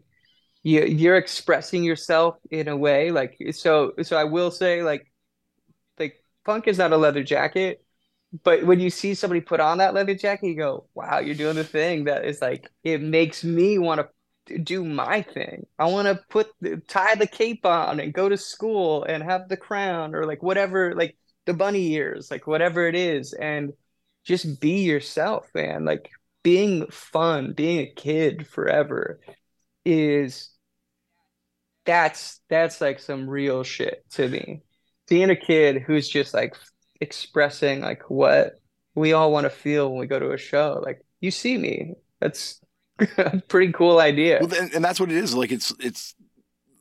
[0.64, 5.12] You you're expressing yourself in a way like so so I will say like
[6.00, 7.84] like punk is not a leather jacket,
[8.44, 11.56] but when you see somebody put on that leather jacket, you go, "Wow, you're doing
[11.56, 14.10] the thing that is like it makes me want to
[14.64, 15.66] do my thing.
[15.80, 19.50] I want to put the, tie the cape on and go to school and have
[19.50, 23.74] the crown or like whatever like the bunny ears, like whatever it is and
[24.24, 25.86] just be yourself, man.
[25.86, 26.10] Like
[26.44, 29.20] being fun, being a kid forever
[29.84, 30.50] is
[31.86, 34.62] that's that's like some real shit to me.
[35.08, 36.56] Being a kid who's just like
[37.00, 38.60] expressing like what
[38.96, 40.82] we all want to feel when we go to a show.
[40.84, 41.94] Like you see me.
[42.20, 42.60] That's
[43.48, 44.40] pretty cool idea.
[44.42, 45.34] Well, and, and that's what it is.
[45.36, 46.16] Like it's it's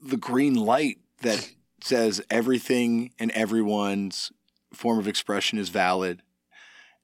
[0.03, 1.51] the green light that
[1.83, 4.31] says everything and everyone's
[4.73, 6.23] form of expression is valid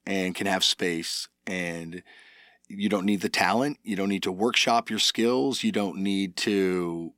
[0.05, 1.27] and can have space.
[1.45, 2.03] And
[2.67, 3.79] you don't need the talent.
[3.83, 5.63] You don't need to workshop your skills.
[5.63, 7.13] You don't need to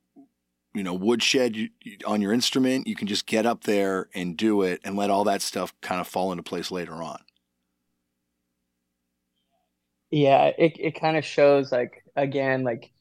[0.74, 1.70] you know woodshed
[2.06, 2.88] on your instrument.
[2.88, 6.00] You can just get up there and do it and let all that stuff kind
[6.00, 7.23] of fall into place later on
[10.14, 12.92] Yeah, it it kind of shows like again like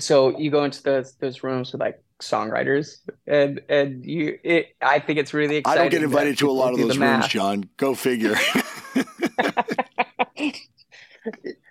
[0.00, 2.96] so you go into those those rooms with like songwriters
[3.28, 5.80] and and you it I think it's really exciting.
[5.80, 8.34] i don't get invited to a lot of those rooms john go figure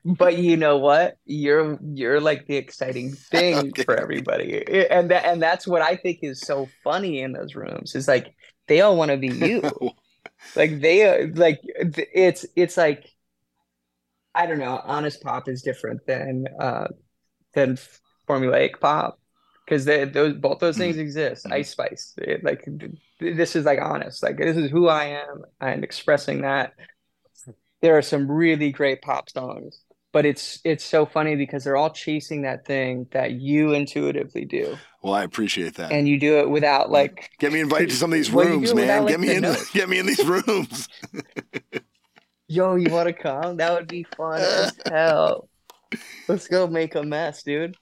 [0.03, 1.17] But you know what?
[1.25, 3.84] You're you're like the exciting thing Okay.
[3.84, 4.65] for everybody.
[4.89, 8.34] And that and that's what I think is so funny in those rooms is like
[8.67, 9.62] they all want to be you.
[10.55, 13.11] Like they uh, like it's it's like
[14.34, 16.88] I don't know, honest pop is different than uh
[17.54, 17.78] than
[18.28, 19.20] formulaic pop
[19.65, 21.46] because those both those things exist.
[21.46, 21.52] Mhm.
[21.54, 22.65] Ice Spice, it, like
[23.20, 24.24] this is like honest.
[24.24, 26.74] Like this is who I am and expressing that.
[27.82, 29.82] There are some really great pop songs,
[30.13, 34.78] but it's it's so funny because they're all chasing that thing that you intuitively do,
[35.02, 38.12] well i appreciate that and you do it without like Get me invited to some
[38.12, 39.04] of these rooms, man.
[39.04, 39.41] without, Get me in.
[39.41, 39.72] notes.
[39.72, 40.88] Get me in these rooms.
[42.51, 43.55] Yo, you want to come?
[43.55, 45.47] That would be fun as hell.
[46.27, 47.77] Let's go make a mess, dude.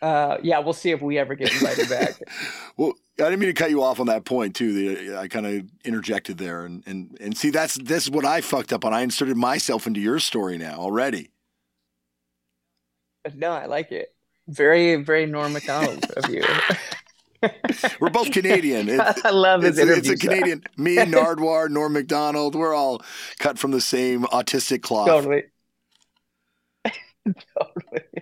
[0.00, 2.14] Uh, yeah, we'll see if we ever get invited back.
[2.76, 4.72] well, I didn't mean to cut you off on that point too.
[4.72, 8.40] The, I kind of interjected there, and, and and see that's this is what I
[8.40, 8.94] fucked up on.
[8.94, 11.30] I inserted myself into your story now already.
[13.34, 14.14] No, I like it.
[14.46, 16.44] Very, very Norm Macdonald of you.
[18.00, 18.88] We're both Canadian.
[18.88, 20.64] It- I love his it's, it's a Canadian.
[20.76, 22.54] Me, Nardwuar, Norm Macdonald.
[22.54, 23.02] We're all
[23.38, 25.08] cut from the same autistic cloth.
[25.08, 25.44] Totally.
[27.24, 28.21] totally.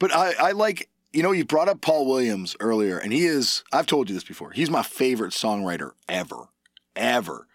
[0.00, 3.62] But I, I like, you know, you brought up Paul Williams earlier, and he is,
[3.72, 6.48] I've told you this before, he's my favorite songwriter ever,
[6.96, 7.46] ever.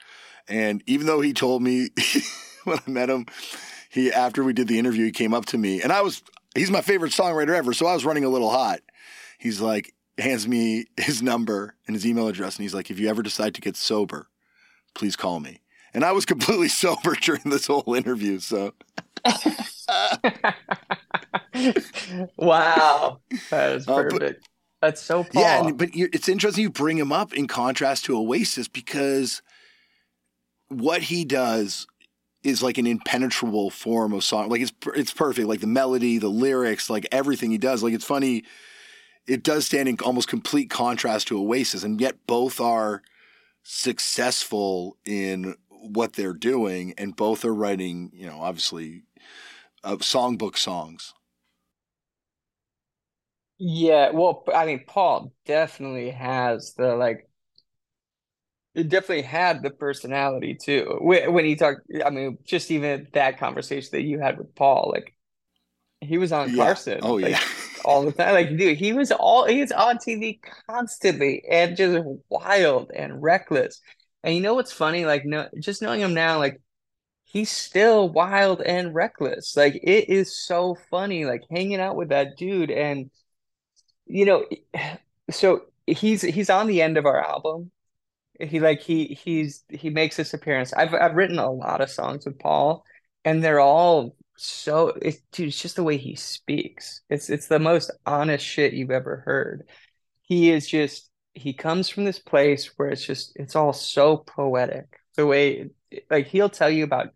[0.48, 1.90] And even though he told me
[2.64, 3.26] when I met him,
[3.90, 6.22] he, after we did the interview, he came up to me, and I was,
[6.54, 8.82] he's my favorite songwriter ever, so I was running a little hot.
[9.40, 13.10] He's like, hands me his number and his email address, and he's like, if you
[13.10, 14.28] ever decide to get sober,
[14.94, 15.62] please call me.
[15.96, 18.74] And I was completely sober during this whole interview, so.
[22.38, 23.20] Wow.
[23.50, 24.50] That is Uh, but- perfect.
[24.82, 25.42] That's so Paul.
[25.42, 29.42] Yeah, and, but it's interesting you bring him up in contrast to Oasis because
[30.68, 31.88] what he does
[32.44, 34.50] is like an impenetrable form of song.
[34.50, 35.48] Like it's it's perfect.
[35.48, 37.82] Like the melody, the lyrics, like everything he does.
[37.82, 38.44] Like it's funny.
[39.26, 43.02] It does stand in almost complete contrast to Oasis, and yet both are
[43.64, 48.12] successful in what they're doing, and both are writing.
[48.14, 49.02] You know, obviously,
[49.84, 51.15] uh, songbook songs.
[53.58, 57.30] Yeah, well, I mean, Paul definitely has the like
[58.74, 60.98] it definitely had the personality too.
[61.02, 65.16] When he talked, I mean, just even that conversation that you had with Paul, like
[66.02, 66.52] he was on Yeah.
[66.52, 67.42] Carson, Oh like yeah.
[67.84, 68.34] all the time.
[68.34, 73.82] Like, dude, he was all he was on TV constantly and just wild and reckless.
[74.24, 75.06] And you know what's funny?
[75.06, 76.62] Like, no, just knowing him now, like
[77.26, 79.56] he's still wild and reckless.
[79.58, 82.72] Like, it is so funny, like hanging out with that dude.
[82.72, 83.12] And
[84.06, 84.46] you know,
[85.30, 87.72] so he's he's on the end of our album.
[88.40, 90.74] He like he he's he makes this appearance.
[90.74, 92.86] I've I've written a lot of songs with Paul,
[93.24, 97.02] and they're all so it's dude, it's just the way he speaks.
[97.10, 99.68] It's it's the most honest shit you've ever heard.
[100.24, 105.00] He is just he comes from this place where it's just it's all so poetic.
[105.16, 105.70] The way
[106.10, 107.10] like he'll tell you about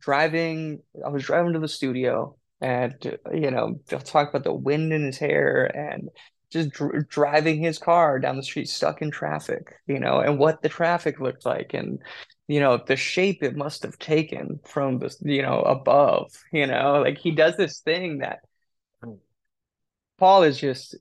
[0.00, 0.82] driving.
[1.04, 5.04] I was driving to the studio, and you know they'll talk about the wind in
[5.04, 6.08] his hair and
[6.50, 10.62] just dr driving his car down the street stuck in traffic, you know, and what
[10.62, 11.98] the traffic looked like and
[12.48, 17.02] you know the shape it must have taken from the you know above, you know,
[17.02, 18.40] like he does this thing that
[19.02, 19.14] hmm.
[20.18, 20.96] Paul is just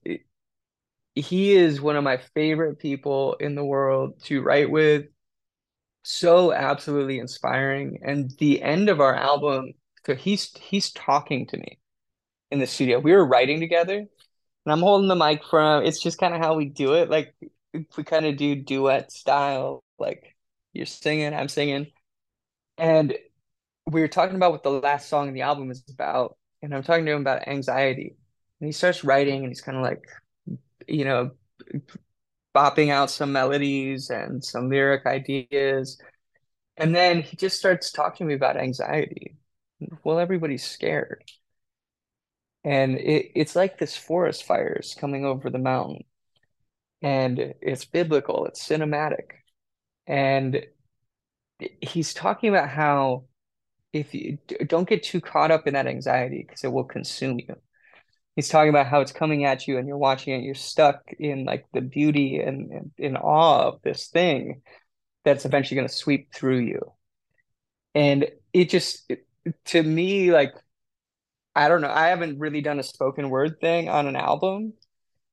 [1.15, 5.05] he is one of my favorite people in the world to write with.
[6.03, 7.99] So absolutely inspiring.
[8.03, 9.71] And the end of our album,
[10.13, 11.79] he's he's talking to me
[12.51, 12.99] in the studio.
[12.99, 14.07] We were writing together, and
[14.67, 15.83] I'm holding the mic from.
[15.83, 17.09] It's just kind of how we do it.
[17.09, 17.35] Like
[17.73, 19.83] we kind of do duet style.
[19.97, 20.35] Like
[20.73, 21.87] you're singing, I'm singing,
[22.77, 23.15] and
[23.87, 26.37] we were talking about what the last song in the album is about.
[26.61, 28.15] And I'm talking to him about anxiety,
[28.59, 30.03] and he starts writing, and he's kind of like,
[30.87, 31.31] you know,
[32.55, 35.99] bopping out some melodies and some lyric ideas.
[36.77, 39.35] And then he just starts talking to me about anxiety.
[40.03, 41.23] Well, everybody's scared.
[42.63, 46.03] And it, it's like this forest fires coming over the mountain.
[47.01, 49.27] And it's biblical, it's cinematic.
[50.07, 50.65] And
[51.81, 53.25] he's talking about how
[53.93, 57.55] if you don't get too caught up in that anxiety because it will consume you.
[58.35, 61.45] He's talking about how it's coming at you and you're watching it, you're stuck in
[61.45, 64.61] like the beauty and, and in awe of this thing
[65.23, 66.81] that's eventually going to sweep through you.
[67.93, 69.25] And it just, it,
[69.65, 70.53] to me, like,
[71.55, 74.73] I don't know, I haven't really done a spoken word thing on an album,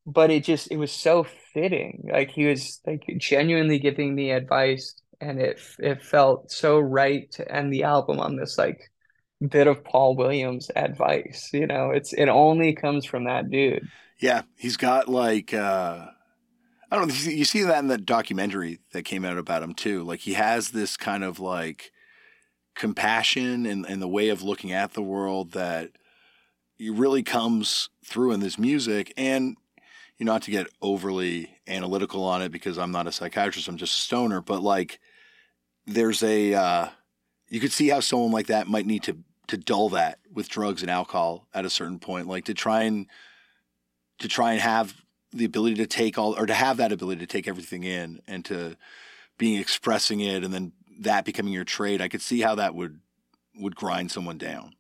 [0.06, 2.08] but it just, it was so fitting.
[2.12, 7.50] Like, he was like genuinely giving me advice, and it, it felt so right to
[7.54, 8.80] end the album on this, like,
[9.46, 11.50] bit of Paul Williams advice.
[11.52, 13.88] You know, it's, it only comes from that dude.
[14.18, 16.06] Yeah, he's got like uh
[16.90, 17.14] I don't know.
[17.14, 20.04] You see- you see that in the documentary that came out about him too.
[20.04, 21.90] Like he has this kind of like
[22.74, 25.90] compassion and, and the way of looking at the world that
[26.76, 29.12] he really comes through in this music.
[29.16, 29.56] And
[30.18, 33.76] you know, not to get overly analytical on it because I'm not a psychiatrist, I'm
[33.76, 35.00] just a stoner, but like
[35.86, 36.88] there's a uh
[37.48, 39.18] you could see how someone like that might need to
[39.48, 43.06] to dull that with drugs and alcohol at a certain point, like to try and
[44.20, 44.94] to try and have
[45.32, 48.44] the ability to take all or to have that ability to take everything in and
[48.44, 48.76] to
[49.38, 50.72] being expressing it and then
[51.04, 53.00] that becoming your trade i could see how that would
[53.56, 54.74] would grind someone down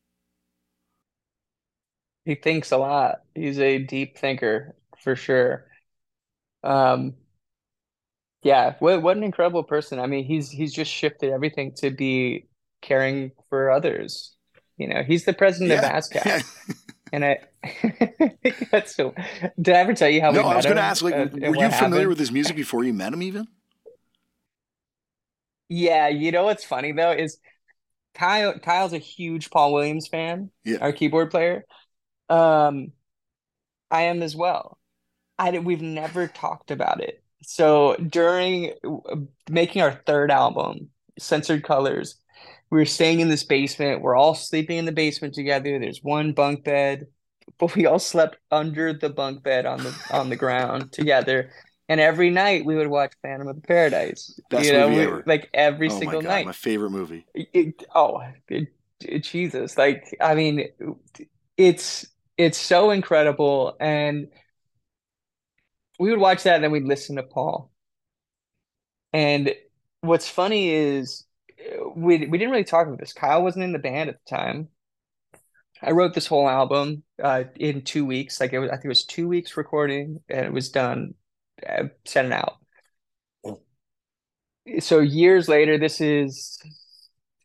[2.24, 3.22] He thinks a lot.
[3.34, 5.66] He's a deep thinker for sure.
[6.62, 7.14] Um,
[8.42, 9.98] yeah, what what an incredible person.
[9.98, 12.46] I mean, he's he's just shifted everything to be
[12.80, 14.34] caring for others.
[14.76, 15.98] You know, he's the president of Yeah.
[15.98, 16.24] ASCAP.
[16.24, 16.42] Yeah.
[17.14, 17.40] And I
[18.70, 19.14] that's so
[19.60, 21.30] did I ever tell you how we no i was going to ask like and-
[21.30, 22.08] were you familiar happened?
[22.08, 23.46] with his music before you met him even
[25.74, 27.38] Yeah, you know what's funny though is
[28.14, 30.78] Kyle Kyle's a huge Paul Williams fan, Yeah.
[30.82, 31.64] our keyboard player.
[32.28, 32.92] Um,
[33.90, 34.78] I am as well.
[35.38, 37.22] I we've never talked about it.
[37.42, 38.74] So during
[39.48, 42.16] making our third album, Censored Colors,
[42.70, 44.02] we were staying in this basement.
[44.02, 45.78] We're all sleeping in the basement together.
[45.78, 47.06] There's one bunk bed,
[47.58, 51.50] but we all slept under the bunk bed on the on the ground together.
[51.92, 54.40] And every night we would watch Phantom of the Paradise.
[54.48, 55.22] Best you know, movie we- ever.
[55.26, 56.46] like every oh my single god night.
[56.46, 58.68] my favorite movie It, oh, it,
[59.00, 59.76] it- Jesus!
[59.76, 60.68] Like, I mean,
[61.58, 62.06] it's
[62.38, 64.28] it's so incredible, and
[65.98, 67.70] we would watch that, and then we'd listen to Paul.
[69.12, 69.54] And
[70.00, 71.26] what's funny is
[71.94, 73.12] we we didn't really talk about this.
[73.12, 74.68] Kyle wasn't in the band at the time.
[75.82, 78.40] I wrote this whole album uh, in two weeks.
[78.40, 81.14] Like it was, I think it was two weeks recording, and it was done.
[81.68, 82.58] Uh, sent it out.
[84.80, 86.58] So years later, this is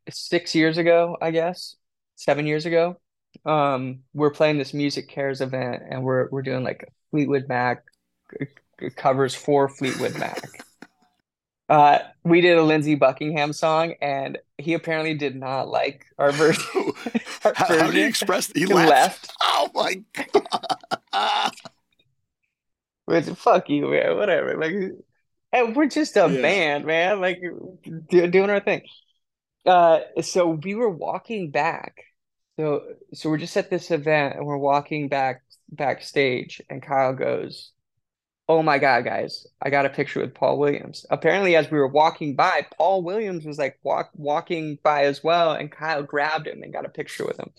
[0.09, 1.75] six years ago, I guess,
[2.15, 2.99] seven years ago.
[3.45, 7.83] Um, we're playing this Music Cares event, and we're we're doing like Fleetwood Mac
[8.95, 10.41] covers for Fleetwood Mac.
[11.69, 16.63] Uh, we did a Lindsey Buckingham song, and he apparently did not like our version.
[17.43, 17.79] our how, version.
[17.81, 18.49] how, did he express?
[18.53, 18.89] He, he left.
[18.89, 19.33] left.
[19.43, 20.01] Oh my
[21.11, 21.51] god!
[23.07, 24.17] Which fuck you, man.
[24.17, 24.57] Whatever.
[24.57, 24.73] Like,
[25.53, 26.41] and we're just a yeah.
[26.41, 27.21] band, man.
[27.21, 27.39] Like,
[28.09, 28.81] do, doing our thing.
[29.65, 32.03] Uh, so we were walking back.
[32.59, 32.83] So,
[33.13, 37.71] so we're just at this event, and we're walking back backstage, and Kyle goes,
[38.49, 41.87] oh my god guys i got a picture with paul williams apparently as we were
[41.87, 46.63] walking by paul williams was like walk, walking by as well and kyle grabbed him
[46.63, 47.51] and got a picture with him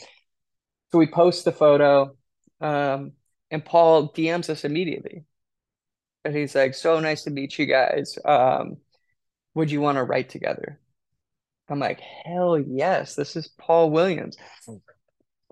[0.91, 2.15] so we post the photo
[2.61, 3.13] um,
[3.51, 5.25] and paul dms us immediately
[6.25, 8.19] and he's like so nice to meet you guys.
[8.25, 8.79] Um,
[9.55, 10.81] would you want to write together?
[11.69, 14.37] I'm like hell yes this is paul williams.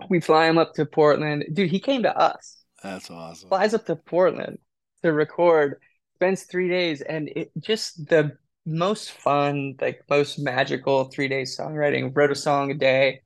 [0.09, 1.45] We fly him up to portland.
[1.53, 2.63] Dude he came to us.
[2.83, 3.49] That's awesome.
[3.49, 4.59] Flies up to portland
[5.03, 5.81] to record
[6.15, 12.17] spends three days and it just the most fun like most magical three days songwriting.
[12.17, 13.23] Wrote a song a day.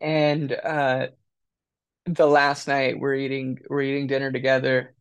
[0.00, 1.08] And uh
[2.06, 4.94] the last night we're eating we're eating dinner together.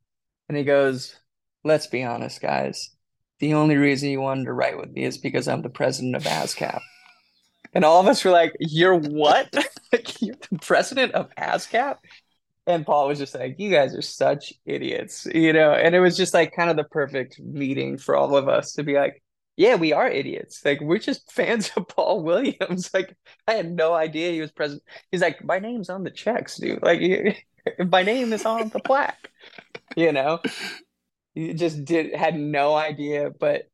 [0.50, 1.16] And he goes
[1.68, 2.92] let's be honest guys
[3.40, 6.24] the only reason you wanted to write with me is because i'm the president of
[6.24, 6.80] ascap
[7.74, 9.54] and all of us were like you're what
[10.20, 11.98] you're the president of ascap
[12.68, 15.72] and Paul was just like, "You guys are such idiots," you know.
[15.72, 18.84] And it was just like kind of the perfect meeting for all of us to
[18.84, 19.24] be like,
[19.56, 20.64] "Yeah, we are idiots.
[20.66, 23.16] Like we're just fans of Paul Williams." Like
[23.48, 24.84] I had no idea he was president.
[25.12, 26.84] He's like, "My name's on the checks, dude.
[26.84, 27.46] Like
[27.90, 29.32] my name is on the plaque."
[29.96, 30.42] You know,
[31.38, 33.30] he just did had no idea.
[33.30, 33.70] But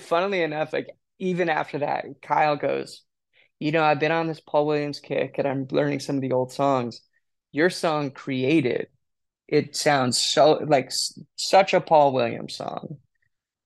[0.00, 0.88] funnily enough, like
[1.18, 3.02] even after that, Kyle goes,
[3.58, 6.32] "You know, I've been on this Paul Williams kick, and I'm learning some of the
[6.32, 7.02] old songs."
[7.56, 8.86] your song created
[9.48, 10.92] it sounds so like
[11.36, 12.98] such a paul williams song.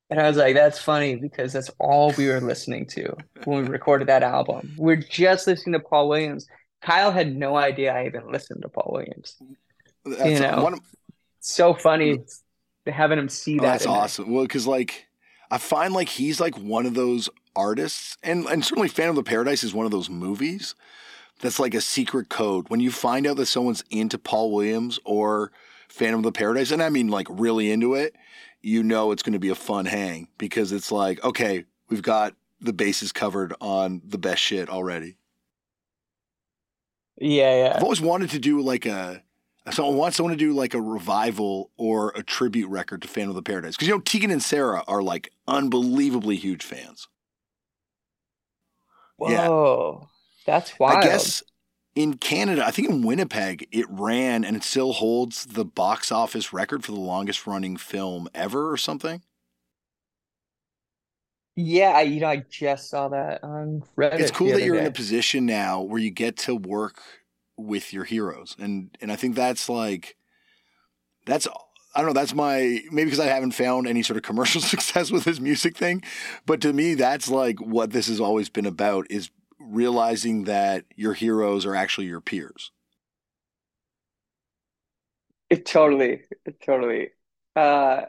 [0.09, 3.68] And i was like that's funny because that's all we were listening to when we
[3.68, 4.74] recorded that album.
[4.76, 6.47] We're just listening to paul williams.
[6.83, 9.37] Kyle had no idea i even listened to paul williams.
[10.05, 10.62] That's you know?
[10.62, 10.81] one,
[11.41, 12.18] so funny
[12.93, 15.07] having him see oh, that that's awesome well because like
[15.51, 19.28] i find like he's like one of those artists and and certainly phantom of the
[19.28, 20.74] paradise is one of those movies
[21.41, 22.68] that's like a secret code.
[22.68, 25.53] When you find out that someone's into Paul Williams or
[25.88, 28.14] Phantom of the Paradise, and I mean like really into it,
[28.61, 32.34] you know it's going to be a fun hang because it's like, okay, we've got
[32.61, 35.16] the bases covered on the best shit already.
[37.18, 37.72] Yeah, yeah.
[37.76, 39.22] I've always wanted to do like a
[39.70, 43.36] someone wants someone to do like a revival or a tribute record to Phantom of
[43.36, 47.08] the Paradise because you know Tegan and Sara are like unbelievably huge fans.
[49.16, 49.98] Whoa.
[50.00, 50.06] Yeah.
[50.46, 50.98] That's wild.
[50.98, 51.42] I guess
[51.94, 56.52] in Canada, I think in Winnipeg, it ran and it still holds the box office
[56.52, 59.22] record for the longest running film ever or something.
[61.56, 64.20] Yeah, you know, I just saw that on Reddit.
[64.20, 64.82] It's cool that you're day.
[64.82, 67.02] in a position now where you get to work
[67.61, 70.16] with your heroes, and and I think that's like,
[71.26, 71.46] that's
[71.94, 72.20] I don't know.
[72.20, 75.76] That's my maybe because I haven't found any sort of commercial success with this music
[75.76, 76.02] thing,
[76.46, 81.14] but to me, that's like what this has always been about: is realizing that your
[81.14, 82.70] heroes are actually your peers.
[85.50, 87.11] It totally, it totally.
[87.56, 88.02] Uh,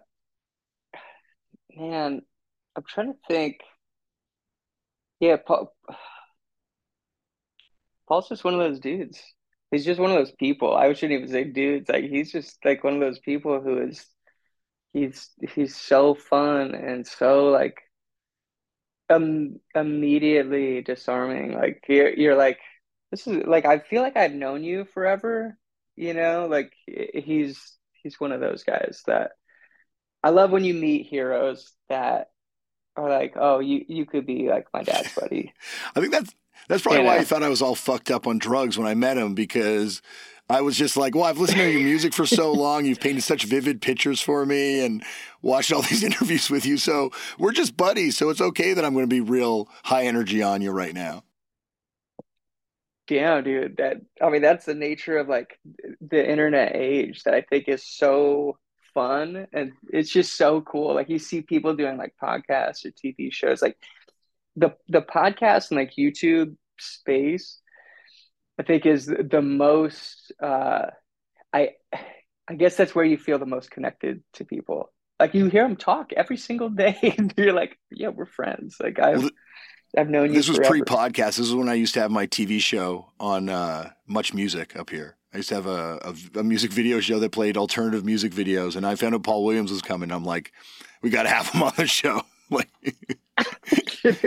[1.76, 2.22] man,
[2.76, 3.62] I'm trying to think.
[5.20, 5.74] Yeah, Paul,
[8.08, 9.22] Paul's just one of those dudes.
[9.72, 10.76] He's just one of those people.
[10.76, 11.90] I shouldn't even say dudes.
[11.90, 14.06] Like he's just like one of those people who is
[14.94, 17.82] he's he's so fun and so like
[19.10, 21.54] um immediately disarming.
[21.54, 22.60] Like you're you're like
[23.12, 25.58] this is like I feel like I've known you forever.
[25.96, 29.32] You know, like he's he's one of those guys that
[30.24, 32.30] I love when you meet heroes that
[32.96, 35.54] are like, oh, you you could be like my dad's buddy.
[35.96, 36.34] I think that's
[36.72, 39.18] that's probably why he thought I was all fucked up on drugs when I met
[39.18, 40.02] him because
[40.50, 42.86] I was just like, well, I've listened to your music for so long.
[42.86, 45.04] You've painted such vivid pictures for me and
[45.42, 46.78] watched all these interviews with you.
[46.78, 48.16] So we're just buddies.
[48.16, 51.26] So it's okay that I'm going to be real high energy on you right now.
[53.10, 53.76] Yeah, dude.
[53.76, 55.60] That I mean, that's the nature of like
[56.00, 58.58] the internet age that I think is so
[58.94, 60.96] fun and it's just so cool.
[60.96, 63.78] Like you see people doing like podcasts or TV shows, like
[64.56, 67.60] the the podcast and like YouTube space,
[68.60, 70.32] I think is the most.
[70.42, 70.88] Uh,
[71.54, 71.72] I
[72.48, 74.92] I guess that's where you feel the most connected to people.
[75.20, 78.78] Like you hear them talk every single day, and you're like, yeah, we're friends.
[78.80, 79.30] Like I've
[79.98, 80.36] I've known you.
[80.36, 80.84] This was forever.
[80.84, 81.38] pre-podcast.
[81.38, 84.90] This is when I used to have my TV show on uh, Much Music up
[84.90, 85.18] here.
[85.34, 88.76] I used to have a, a, a music video show that played alternative music videos,
[88.76, 90.12] and I found out Paul Williams was coming.
[90.12, 90.52] I'm like,
[91.02, 92.22] we got to have him on the show.
[92.50, 92.70] like,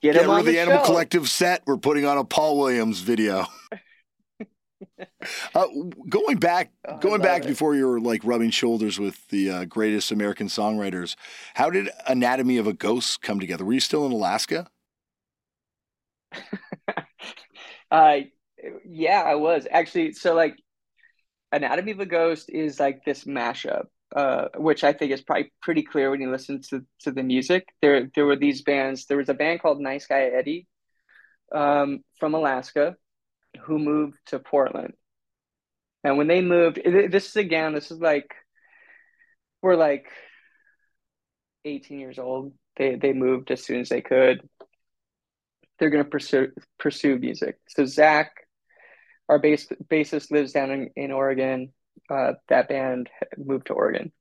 [0.00, 0.84] Get, get him rid on of the, the Animal.
[0.84, 1.62] Collective set.
[1.66, 3.46] We're putting on a Paul Williams video.
[5.54, 5.66] uh,
[6.08, 7.48] going back, Oh, going back it.
[7.48, 11.16] before you were like rubbing shoulders with the uh, greatest American songwriters.
[11.54, 13.64] How did Anatomy of a Ghost come together?
[13.64, 14.68] Were you still in Alaska?
[17.90, 18.18] Uh,
[18.84, 20.12] yeah, I was actually.
[20.12, 20.56] So like,
[21.52, 25.82] Anatomy of a Ghost is like this mashup, uh, which I think is probably pretty
[25.82, 27.68] clear when you listen to to the music.
[27.82, 29.06] There, there were these bands.
[29.06, 30.66] There was a band called Nice Guy Eddie,
[31.54, 32.96] um, from Alaska,
[33.62, 34.94] who moved to Portland.
[36.04, 38.32] And when they moved, this is again, this is like,
[39.62, 40.06] we're like
[41.64, 42.52] 18 years old.
[42.76, 44.40] They they moved as soon as they could.
[45.78, 46.48] They're gonna pursue
[46.78, 47.58] pursue music.
[47.68, 48.32] So Zach,
[49.28, 51.72] our bass bassist, lives down in, in Oregon.
[52.10, 54.12] Uh, that band moved to Oregon.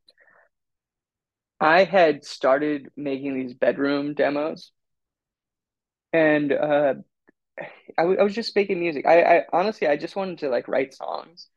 [1.59, 4.71] I had started making these bedroom demos,
[6.13, 6.95] and uh,
[7.97, 9.05] I, w- I was just making music.
[9.05, 11.47] I, I honestly, I just wanted to like write songs.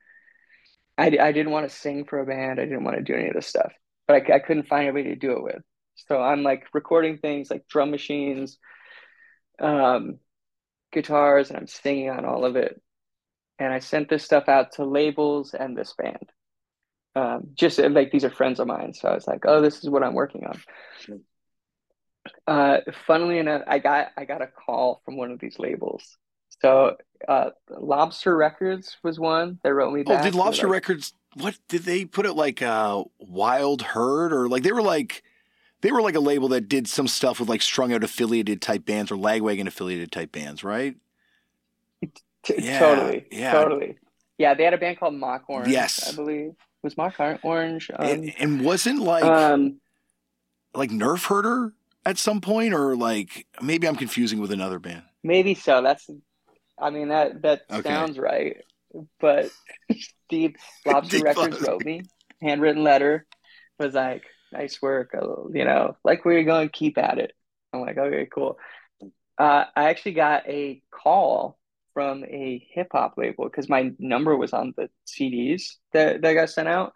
[0.99, 2.61] I, I didn't want to sing for a band.
[2.61, 3.73] I didn't want to do any of this stuff,
[4.07, 5.62] but I, I couldn't find anybody to do it with.
[6.09, 8.59] So I'm like recording things like drum machines,
[9.61, 10.18] um,
[10.93, 12.81] guitars, and I'm singing on all of it.
[13.61, 16.33] And I sent this stuff out to labels and this band.
[17.15, 18.95] Um, just like these are friends of mine.
[18.95, 21.21] So I was like, oh, this is what I'm working on.
[22.47, 26.17] Uh, funnily enough, I got I got a call from one of these labels.
[26.61, 26.97] So
[27.29, 31.13] uh, Lobster Records was one that wrote me Oh, did Lobster like, Records?
[31.35, 32.63] What did they put it like?
[32.63, 35.23] Uh, Wild Herd or like they were like
[35.81, 38.85] they were like a label that did some stuff with like strung out affiliated type
[38.85, 40.97] bands or lagwagon affiliated type bands, right?
[42.49, 43.53] Yeah, totally, yeah.
[43.53, 43.97] totally.
[44.38, 45.70] Yeah, they had a band called Mock Orange.
[45.70, 46.09] Yes.
[46.09, 47.91] I believe was Mock Orange.
[47.95, 49.80] Um, and, and wasn't like um,
[50.74, 51.74] like Nerf Herder
[52.07, 55.03] at some point, or like maybe I'm confusing with another band.
[55.22, 55.82] maybe so.
[55.82, 56.09] That's,
[56.78, 57.91] I mean that that Okay.
[57.91, 58.57] sounds right.
[59.20, 59.51] But
[60.26, 60.55] Steve
[60.86, 61.70] Lobster Steve Records Lobster.
[61.72, 62.03] wrote me
[62.41, 63.26] handwritten letter
[63.78, 67.32] was like, "Nice work, uh, you know, like where you're going, to keep at it."
[67.74, 68.59] I'm like, "Okay, cool."
[69.38, 71.59] Uh, I actually got a call
[71.93, 76.51] from a hip hop label because my number was on the CDs that, that got
[76.51, 76.93] sent out.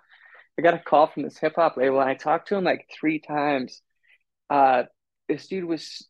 [0.58, 2.88] I got a call from this hip hop label and I talked to him like
[2.92, 3.82] three times.
[4.48, 4.84] Uh,
[5.28, 6.06] this dude was,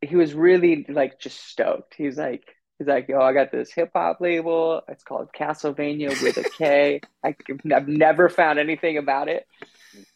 [0.00, 1.94] he was really like just stoked.
[1.96, 2.42] He's like,
[2.78, 4.82] he's like, yo, I got this hip hop label.
[4.88, 7.00] It's called Castlevania with a K.
[7.24, 7.34] I,
[7.72, 9.46] I've never found anything about it.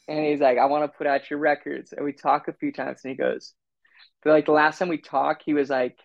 [0.09, 1.93] And he's like, I want to put out your records.
[1.93, 3.55] And we talk a few times and he goes,
[4.23, 5.97] but like the last time we talked, he was like,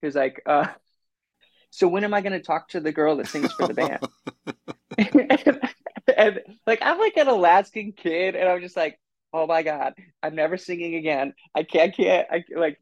[0.00, 0.66] he was like, uh,
[1.70, 4.08] so when am I going to talk to the girl that sings for the band?
[4.98, 5.70] and,
[6.16, 8.98] and, like I'm like an Alaskan kid, and I'm just like,
[9.32, 11.34] oh my god, I'm never singing again.
[11.54, 12.80] I can't, can't, I like,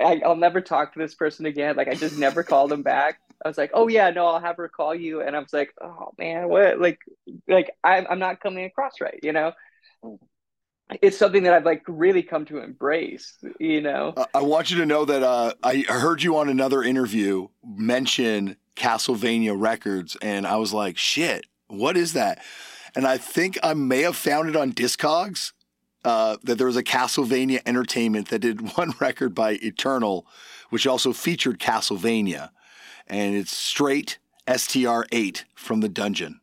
[0.00, 1.76] I, I'll never talk to this person again.
[1.76, 3.20] Like I just never called him back.
[3.44, 5.72] I was like, oh yeah, no, I'll have her call you, and I was like,
[5.80, 6.80] oh man, what?
[6.80, 6.98] Like,
[7.46, 9.52] like I'm I'm not coming across right, you know.
[11.02, 14.14] It's something that I've like really come to embrace, you know.
[14.34, 19.60] I want you to know that uh, I heard you on another interview mention Castlevania
[19.60, 22.42] Records, and I was like, shit, what is that?
[22.94, 25.52] And I think I may have found it on Discogs.
[26.04, 30.26] Uh, that there was a Castlevania Entertainment that did one record by Eternal,
[30.70, 32.50] which also featured Castlevania,
[33.08, 36.40] and it's straight STR8 from the dungeon.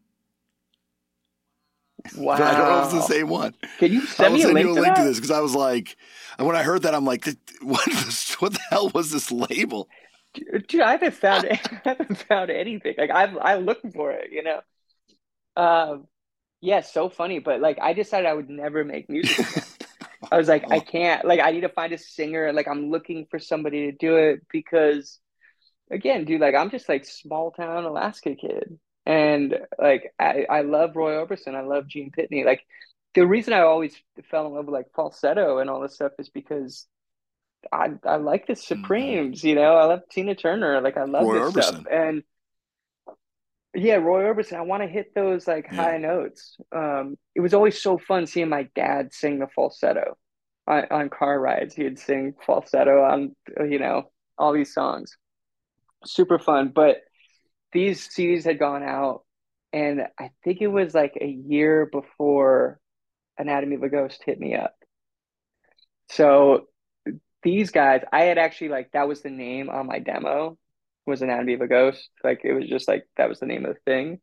[2.15, 2.33] Wow.
[2.33, 3.53] I don't know if it's the same one.
[3.79, 5.39] Can you send me a send link you a to link to this because I
[5.39, 5.97] was like,
[6.37, 7.25] and when I heard that, I'm like,
[7.61, 9.89] what, the, what the hell was this label?
[10.67, 12.95] Dude, I haven't found I haven't found anything.
[12.97, 14.61] Like I'm I'm looking for it, you know.
[15.55, 16.07] Um,
[16.61, 19.45] yeah, so funny, but like I decided I would never make music.
[20.31, 21.25] I was like, I can't.
[21.25, 22.51] Like I need to find a singer.
[22.51, 25.19] Like I'm looking for somebody to do it because,
[25.91, 30.95] again, dude, like I'm just like small town Alaska kid, and like I I love
[30.95, 31.55] Roy Orbison.
[31.55, 32.45] I love Gene Pitney.
[32.45, 32.65] Like
[33.13, 33.95] the reason I always
[34.29, 36.87] fell in love with like falsetto and all this stuff is because
[37.71, 39.75] I I like the Supremes, you know.
[39.75, 40.81] I love Tina Turner.
[40.81, 41.75] Like I love Roy this stuff.
[41.75, 41.85] Orbison.
[41.91, 42.23] And
[43.73, 44.53] yeah, Roy Orbison.
[44.57, 45.83] I want to hit those like Yeah.
[45.83, 46.57] high notes.
[46.75, 50.17] Um, it was always so fun seeing my dad sing the falsetto.
[50.67, 51.75] on, on car rides.
[51.75, 53.35] He would sing falsetto on,
[53.69, 55.15] you know, all these songs.
[56.05, 56.71] Super fun.
[56.73, 56.97] But
[57.75, 59.23] these CDs had gone out,
[59.73, 62.79] and I think it was like a year before
[63.37, 64.75] Anatomy of a Ghost hit me up.
[66.09, 66.67] So
[67.43, 70.57] these guys, I had actually like that was the name on my demo
[71.05, 72.09] was Anatomy of a Ghost.
[72.23, 74.19] Like it was just like that was the name of the thing.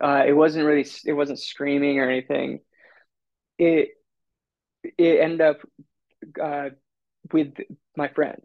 [0.00, 2.60] Uh, it wasn't really it wasn't screaming or anything.
[3.58, 3.88] It
[4.82, 5.58] it ended up
[6.42, 6.70] uh,
[7.32, 7.54] with
[7.96, 8.44] my friends.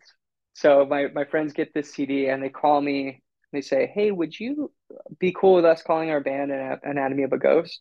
[0.54, 3.22] So my my friends get this CD and they call me.
[3.52, 4.72] They say, "Hey, would you
[5.20, 7.80] be cool with us calling our band an- Anatomy of a Ghost?"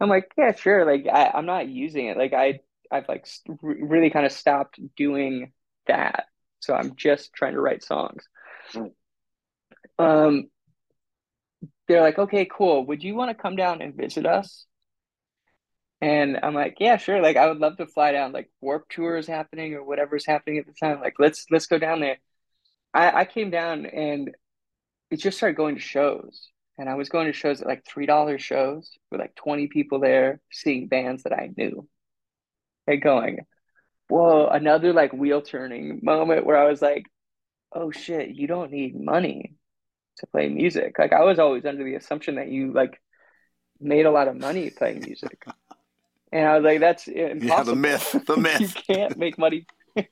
[0.00, 2.16] I'm like, "Yeah, sure." Like I, I'm not using it.
[2.16, 3.26] Like I I've like
[3.62, 5.52] really kind of stopped doing
[5.86, 6.26] that.
[6.60, 8.26] So I'm just trying to write songs.
[9.98, 10.48] Um,
[11.88, 12.86] they're like, okay, cool.
[12.86, 14.66] Would you want to come down and visit us?
[16.00, 17.22] And I'm like, yeah, sure.
[17.22, 18.32] Like, I would love to fly down.
[18.32, 21.00] Like, Warped Tour is happening or whatever's happening at the time.
[21.00, 22.18] Like, let's let's go down there.
[22.96, 24.34] I I came down and
[25.10, 28.06] it just started going to shows, and I was going to shows at like three
[28.06, 31.88] dollars shows with like twenty people there, seeing bands that I knew.
[32.88, 33.40] And going,
[34.08, 34.46] whoa!
[34.46, 37.04] Another like wheel turning moment where I was like,
[37.72, 39.54] oh shit, you don't need money
[40.18, 40.98] to play music.
[40.98, 43.00] Like I was always under the assumption that you like
[43.80, 45.44] made a lot of money playing music.
[46.32, 47.46] And I was like, that's impossible.
[47.46, 48.60] Yeah, the myth, the myth.
[48.60, 49.66] you can't make money.
[49.96, 50.04] you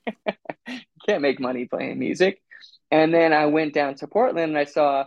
[1.07, 2.41] can't make money playing music.
[2.91, 5.05] And then I went down to Portland and I saw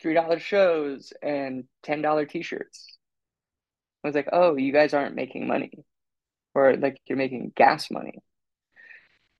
[0.00, 2.98] three dollar shows and ten dollar t-shirts.
[4.02, 5.72] I was like, oh, you guys aren't making money,
[6.54, 8.18] or like you're making gas money.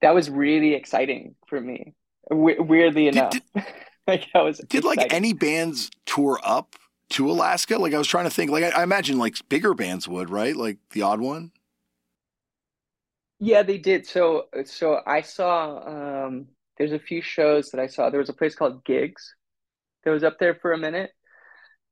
[0.01, 1.93] That was really exciting for me.
[2.29, 3.63] W- weirdly enough, did, did,
[4.07, 4.57] like that was.
[4.57, 4.97] Did exciting.
[4.97, 6.75] like any bands tour up
[7.11, 7.77] to Alaska?
[7.77, 8.49] Like I was trying to think.
[8.49, 10.55] Like I, I imagine like bigger bands would, right?
[10.55, 11.51] Like the odd one.
[13.39, 14.07] Yeah, they did.
[14.07, 16.47] So so I saw um
[16.77, 18.09] there's a few shows that I saw.
[18.09, 19.35] There was a place called Gigs
[20.03, 21.11] that was up there for a minute.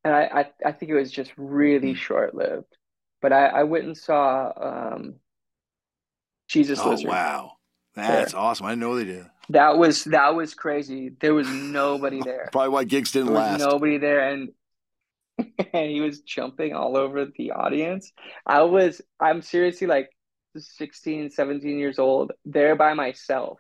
[0.04, 1.98] And I I, I think it was just really mm.
[1.98, 2.78] short lived.
[3.22, 5.16] But I, I went and saw um
[6.48, 7.10] Jesus oh, Lizard.
[7.10, 7.54] wow.
[7.96, 8.42] That's there.
[8.42, 8.66] awesome.
[8.66, 9.26] I didn't know they did.
[9.50, 11.12] That was that was crazy.
[11.20, 12.50] There was nobody there.
[12.52, 13.60] Probably why gigs didn't there last.
[13.60, 14.50] nobody there, and
[15.74, 18.12] and he was jumping all over the audience.
[18.46, 20.10] I was, I'm seriously like
[20.62, 23.60] 16, 17 years old, there by myself.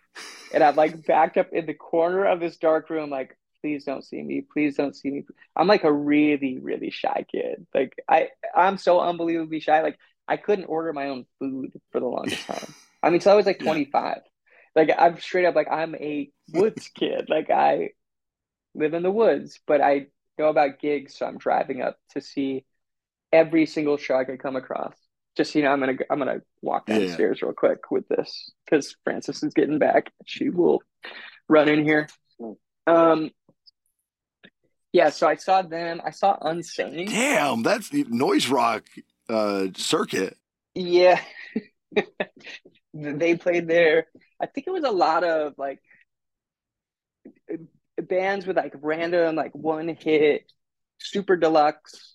[0.53, 4.03] And I'm like backed up in the corner of this dark room, like, please don't
[4.03, 4.41] see me.
[4.41, 5.23] Please don't see me.
[5.55, 7.65] I'm like a really, really shy kid.
[7.73, 9.81] Like I, I'm so unbelievably shy.
[9.81, 12.73] Like I couldn't order my own food for the longest time.
[13.01, 14.17] I mean, so I was like 25.
[14.17, 14.21] Yeah.
[14.75, 17.27] Like I'm straight up like I'm a woods kid.
[17.29, 17.89] Like I
[18.75, 22.65] live in the woods, but I know about gigs, so I'm driving up to see
[23.31, 24.95] every single show I could come across.
[25.35, 27.47] Just you know, I'm gonna I'm gonna walk downstairs yeah.
[27.47, 30.11] real quick with this because Francis is getting back.
[30.25, 30.81] She will
[31.49, 32.07] run in here.
[32.85, 33.31] Um,
[34.91, 35.09] yeah.
[35.09, 36.01] So I saw them.
[36.05, 37.09] I saw Unsane.
[37.09, 38.83] Damn, that's the noise rock
[39.27, 40.37] uh, circuit.
[40.75, 41.19] Yeah,
[42.93, 44.07] they played there.
[44.39, 45.79] I think it was a lot of like
[47.97, 50.51] bands with like random like one hit
[50.99, 52.12] super deluxe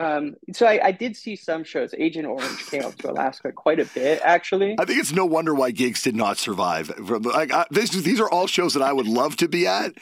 [0.00, 1.94] um, so I, I, did see some shows.
[1.98, 4.74] Agent Orange came up to Alaska quite a bit, actually.
[4.78, 6.90] I think it's no wonder why gigs did not survive.
[6.98, 9.92] Like I, this, these are all shows that I would love to be at,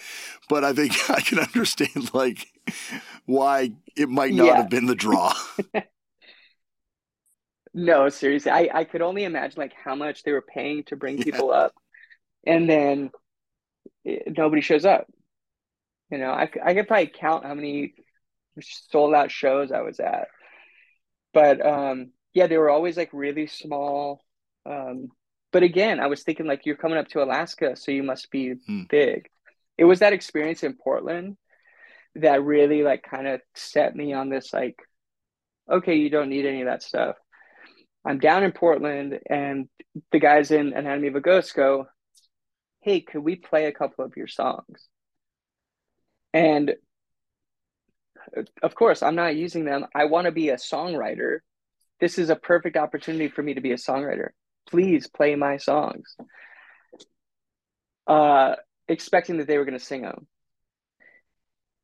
[0.49, 2.47] but I think I can understand like
[3.27, 4.57] why it might not yeah.
[4.59, 5.35] have been the draw.
[7.75, 11.21] no, seriously, I, I could only imagine like how much they were paying to bring
[11.21, 11.75] people up,
[12.47, 13.11] and then
[14.05, 15.09] it, nobody shows up.
[16.09, 17.95] You know, I, I could probably count how many
[18.63, 20.29] sold out shows I was at.
[21.33, 24.25] But um, yeah, they were always like really small.
[24.67, 25.09] Um,
[25.53, 28.55] but again, I was thinking like you're coming up to Alaska, so you must be
[28.67, 28.83] hmm.
[28.89, 29.29] big.
[29.77, 31.37] It was that experience in Portland
[32.17, 34.77] that really like kind of set me on this like,
[35.71, 37.17] okay, you don't need any of that stuff.
[38.05, 39.69] I'm down in Portland, and
[40.13, 41.87] the guys in Anatomy of a Ghost go,
[42.81, 44.89] "Hey, could we play a couple of your songs?"
[46.33, 46.75] And
[48.63, 49.87] of course, I'm not using them.
[49.95, 51.39] I want to be a songwriter.
[52.01, 54.29] This is a perfect opportunity for me to be a songwriter.
[54.69, 56.17] Please play my songs.
[58.07, 58.57] Uh,
[58.89, 60.27] expecting that they were going to sing them.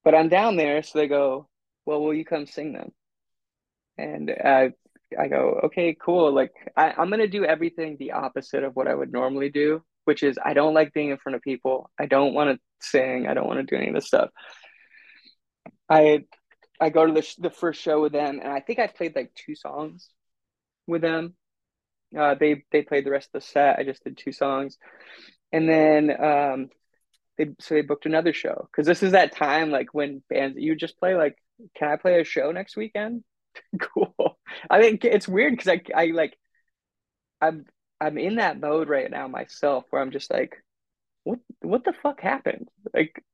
[0.05, 1.49] But I'm down there, so they go,
[1.87, 2.93] "Well, will you come sing them?"
[3.97, 4.73] And I,
[5.19, 8.89] I go, "Okay, cool." Like I, I'm going to do everything the opposite of what
[8.89, 11.91] I would normally do, which is I don't like being in front of people.
[11.99, 13.27] I don't want to sing.
[13.27, 14.31] I don't want to do any of this stuff.
[15.89, 16.25] I
[16.81, 19.35] I go to the the first show with them, and I think I played like
[19.35, 20.11] two songs
[20.87, 21.37] with them,
[22.17, 23.79] Uh, they they played the rest of the set.
[23.79, 24.79] I just did two songs,
[25.53, 26.71] and then um,
[27.39, 30.77] they so they booked another show because this is that time like when bands you
[30.77, 31.37] just play like,
[31.77, 33.25] can I play a show next weekend?
[33.81, 34.39] cool.
[34.71, 36.39] I think it's weird because I I like
[37.41, 37.67] I'm
[38.01, 40.57] I'm in that mode right now myself where I'm just like,
[41.25, 42.69] what what the fuck happened?
[42.95, 43.25] Like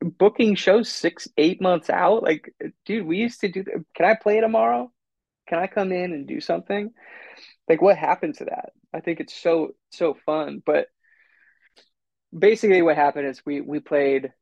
[0.00, 2.22] booking shows six eight months out.
[2.22, 2.54] Like,
[2.84, 3.64] dude, we used to do.
[3.94, 4.90] Can I play tomorrow?
[5.48, 6.90] Can I come in and do something?
[7.68, 8.70] Like, what happened to that?
[8.94, 10.62] I think it's so so fun.
[10.64, 10.88] But
[12.36, 14.32] basically, what happened is we we played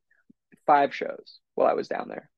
[0.65, 2.29] five shows while I was down there.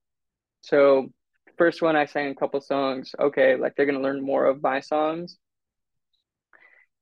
[0.62, 1.12] So
[1.58, 3.16] first one, I sang a couple songs.
[3.20, 5.38] Okay, like they're gonna learn more of my songs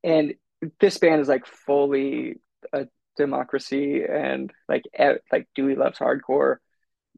[0.05, 0.35] and
[0.79, 2.35] this band is like fully
[2.71, 4.83] a democracy and like
[5.31, 6.57] like Dewey loves hardcore,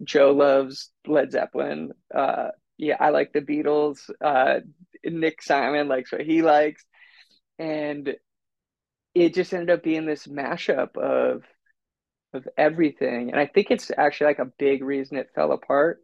[0.04, 1.92] Joe loves Led Zeppelin.
[2.14, 4.10] Uh, yeah, I like the Beatles.
[4.24, 4.60] Uh,
[5.04, 6.84] Nick Simon likes what he likes,
[7.58, 8.16] and
[9.16, 11.44] it just ended up being this mashup of
[12.34, 13.32] of everything.
[13.32, 16.00] And I think it's actually like a big reason it fell apart,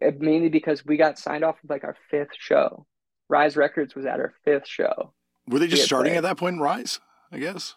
[0.00, 2.86] mainly because we got signed off of like our fifth show.
[3.28, 5.14] Rise Records was at our fifth show,
[5.46, 7.00] were they just starting at that point in Rise?
[7.30, 7.74] I guess.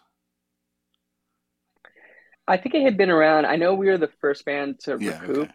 [2.48, 3.46] I think it had been around.
[3.46, 5.50] I know we were the first band to yeah, recoup.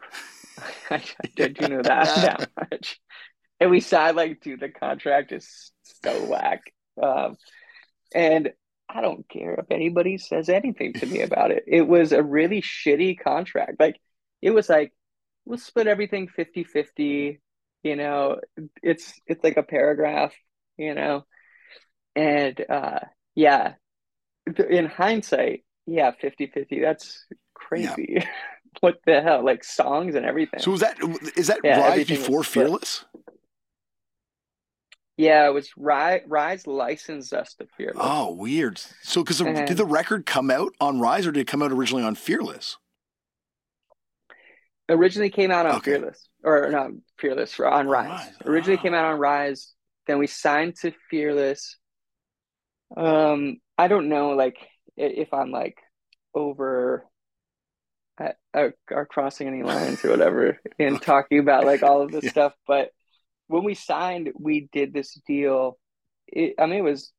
[0.91, 1.03] Okay.
[1.23, 2.99] I, did you know that that much.
[3.59, 5.71] And we signed like, dude, the contract is
[6.03, 6.61] so whack.
[7.01, 7.37] Um,
[8.13, 8.51] and
[8.89, 11.63] I don't care if anybody says anything to me about it.
[11.67, 13.79] It was a really shitty contract.
[13.79, 13.99] Like,
[14.41, 14.91] it was like,
[15.45, 17.39] we'll split everything 50 50.
[17.83, 18.39] You know,
[18.83, 20.33] it's it's like a paragraph,
[20.77, 21.25] you know,
[22.15, 22.99] and uh,
[23.33, 23.73] yeah,
[24.69, 28.07] in hindsight, yeah, 50 50, that's crazy.
[28.09, 28.25] Yeah.
[28.79, 29.43] what the hell?
[29.43, 30.59] Like songs and everything.
[30.59, 30.97] So was that,
[31.35, 33.05] is that yeah, Rise before Fearless?
[35.17, 37.97] Yeah, it was Rise, Rise licensed us to Fearless.
[37.99, 38.81] Oh, weird.
[39.03, 42.03] So, because did the record come out on Rise or did it come out originally
[42.03, 42.77] on Fearless?
[44.89, 45.91] Originally came out on okay.
[45.91, 48.09] Fearless, or not Fearless, on Rise.
[48.09, 48.33] Rise.
[48.45, 48.81] Originally oh.
[48.81, 49.73] came out on Rise.
[50.07, 51.77] Then we signed to Fearless.
[52.97, 54.57] Um, I don't know, like
[54.97, 55.77] if I'm like
[56.33, 57.05] over
[58.53, 62.31] are crossing any lines or whatever in talking about like all of this yeah.
[62.31, 62.53] stuff.
[62.67, 62.91] But
[63.47, 65.77] when we signed, we did this deal.
[66.27, 67.11] It, I mean, it was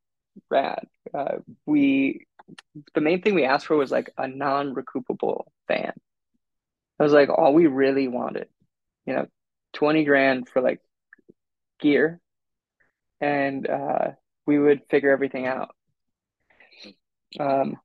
[0.51, 0.87] rad.
[1.13, 2.27] Uh, we
[2.95, 5.93] the main thing we asked for was like a non-recoupable van.
[6.99, 8.49] That was like all we really wanted.
[9.07, 9.27] You know,
[9.73, 10.81] twenty grand for like
[11.81, 12.21] gear,
[13.21, 14.13] and uh,
[14.47, 15.75] we would figure everything out.
[17.39, 17.77] Um,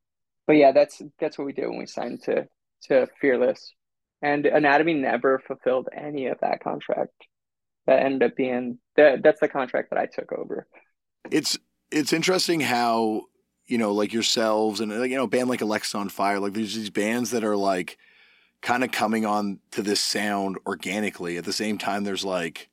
[0.45, 2.47] but yeah, that's that's what we did when we signed to
[2.83, 3.73] to Fearless,
[4.21, 7.13] and Anatomy never fulfilled any of that contract.
[7.85, 10.67] That ended up being that that's the contract that I took over.
[11.31, 11.57] It's
[11.91, 13.23] it's interesting how
[13.65, 17.31] you know like yourselves and like you know band like Alexisonfire, like there's these bands
[17.31, 17.97] that are like
[18.61, 22.69] kind of coming on to this sound organically at the same time there's like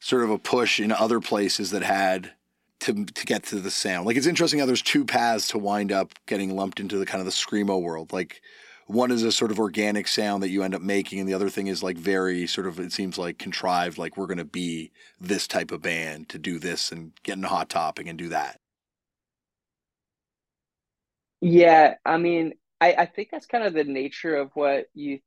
[0.00, 2.32] sort of a push in other places that had
[2.80, 4.06] to to get to the sound.
[4.06, 7.20] Like it's interesting how there's two paths to wind up getting lumped into the kind
[7.20, 8.12] of the screamo world.
[8.12, 8.40] Like
[8.86, 11.50] one is a sort of organic sound that you end up making, and the other
[11.50, 13.98] thing is like very sort of it seems like contrived.
[13.98, 17.44] Like we're going to be this type of band to do this and get in
[17.44, 18.60] a hot topic and do that.
[21.40, 25.20] Yeah, I mean, I, I think that's kind of the nature of what you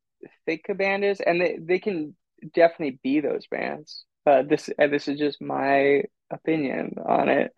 [0.46, 2.16] think a band is, and they, they can
[2.54, 4.06] definitely be those bands.
[4.26, 7.52] Uh, this this is just my opinion on it.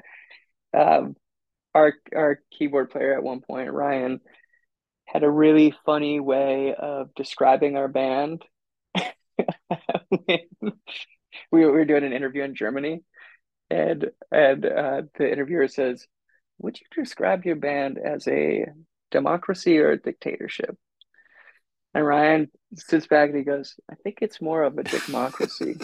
[0.76, 1.16] Um,
[1.76, 4.22] our our keyboard player at one point, Ryan,
[5.06, 8.44] had a really funny way of describing our band.
[10.10, 10.48] we,
[11.52, 13.04] we were doing an interview in Germany,
[13.70, 16.08] and and uh, the interviewer says,
[16.60, 18.66] "Would you describe your band as a
[19.12, 20.78] democracy or a dictatorship?"
[21.94, 25.78] And Ryan sits back and he goes, "I think it's more of a democracy."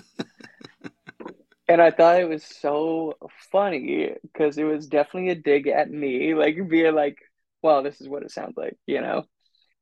[1.70, 3.14] And I thought it was so
[3.52, 7.20] funny because it was definitely a dig at me, like being like,
[7.62, 9.26] "Well, this is what it sounds like," you know.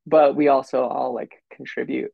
[0.06, 2.12] But we also all like contribute.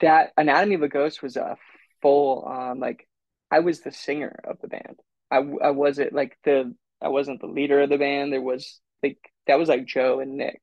[0.00, 1.56] That Anatomy of a Ghost was a
[2.02, 3.08] full on like
[3.52, 4.98] I was the singer of the band.
[5.30, 8.32] I I wasn't like the I wasn't the leader of the band.
[8.32, 10.60] There was like that was like Joe and Nick.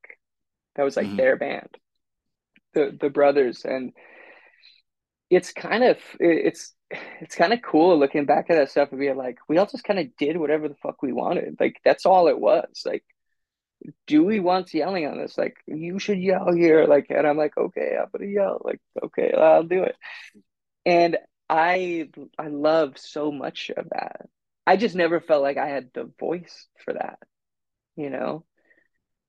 [0.76, 1.16] That was like mm-hmm.
[1.16, 1.70] their band,
[2.74, 3.94] the the brothers, and
[5.30, 6.74] it's kind of it's
[7.22, 9.84] it's kind of cool looking back at that stuff and being like, we all just
[9.84, 11.58] kind of did whatever the fuck we wanted.
[11.60, 12.84] Like that's all it was.
[12.86, 13.04] Like
[13.82, 17.58] do Dewey wants yelling on this, like you should yell here, like, and I'm like,
[17.58, 19.96] okay, I'm gonna yell, like, okay, I'll do it.
[20.86, 21.18] And
[21.50, 24.28] I I love so much of that.
[24.68, 27.20] I just never felt like I had the voice for that,
[27.96, 28.46] you know?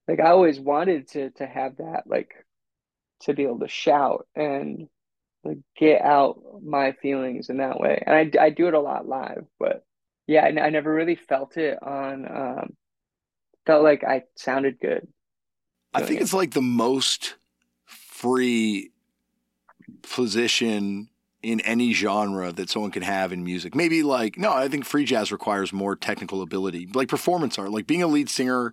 [0.08, 2.34] Like I always wanted to to have that like
[3.22, 4.88] to be able to shout and
[5.44, 8.02] like get out my feelings in that way.
[8.06, 9.84] And I I do it a lot live, but
[10.26, 12.76] yeah, I, I never really felt it on um
[13.66, 15.06] felt like I sounded good.
[15.92, 16.22] I think it.
[16.22, 17.36] it's like the most
[17.86, 18.90] free
[20.02, 21.08] position
[21.42, 23.74] in any genre that someone can have in music.
[23.74, 27.86] Maybe like no, I think free jazz requires more technical ability, like performance art, like
[27.86, 28.72] being a lead singer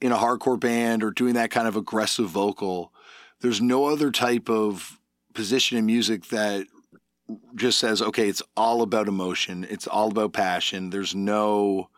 [0.00, 2.92] in a hardcore band or doing that kind of aggressive vocal.
[3.40, 4.99] There's no other type of
[5.34, 6.66] position in music that
[7.54, 10.90] just says, okay, it's all about emotion, it's all about passion.
[10.90, 11.90] There's no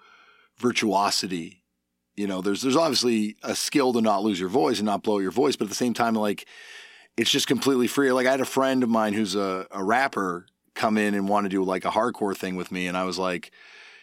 [0.59, 1.63] virtuosity.
[2.17, 5.19] You know, there's there's obviously a skill to not lose your voice and not blow
[5.19, 6.47] your voice, but at the same time, like
[7.17, 8.13] it's just completely free.
[8.13, 11.45] Like I had a friend of mine who's a, a rapper come in and want
[11.45, 13.51] to do like a hardcore thing with me, and I was like,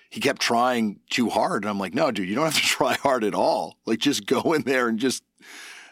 [0.10, 2.94] he kept trying too hard, and I'm like, no, dude, you don't have to try
[2.96, 3.78] hard at all.
[3.86, 5.24] Like just go in there and just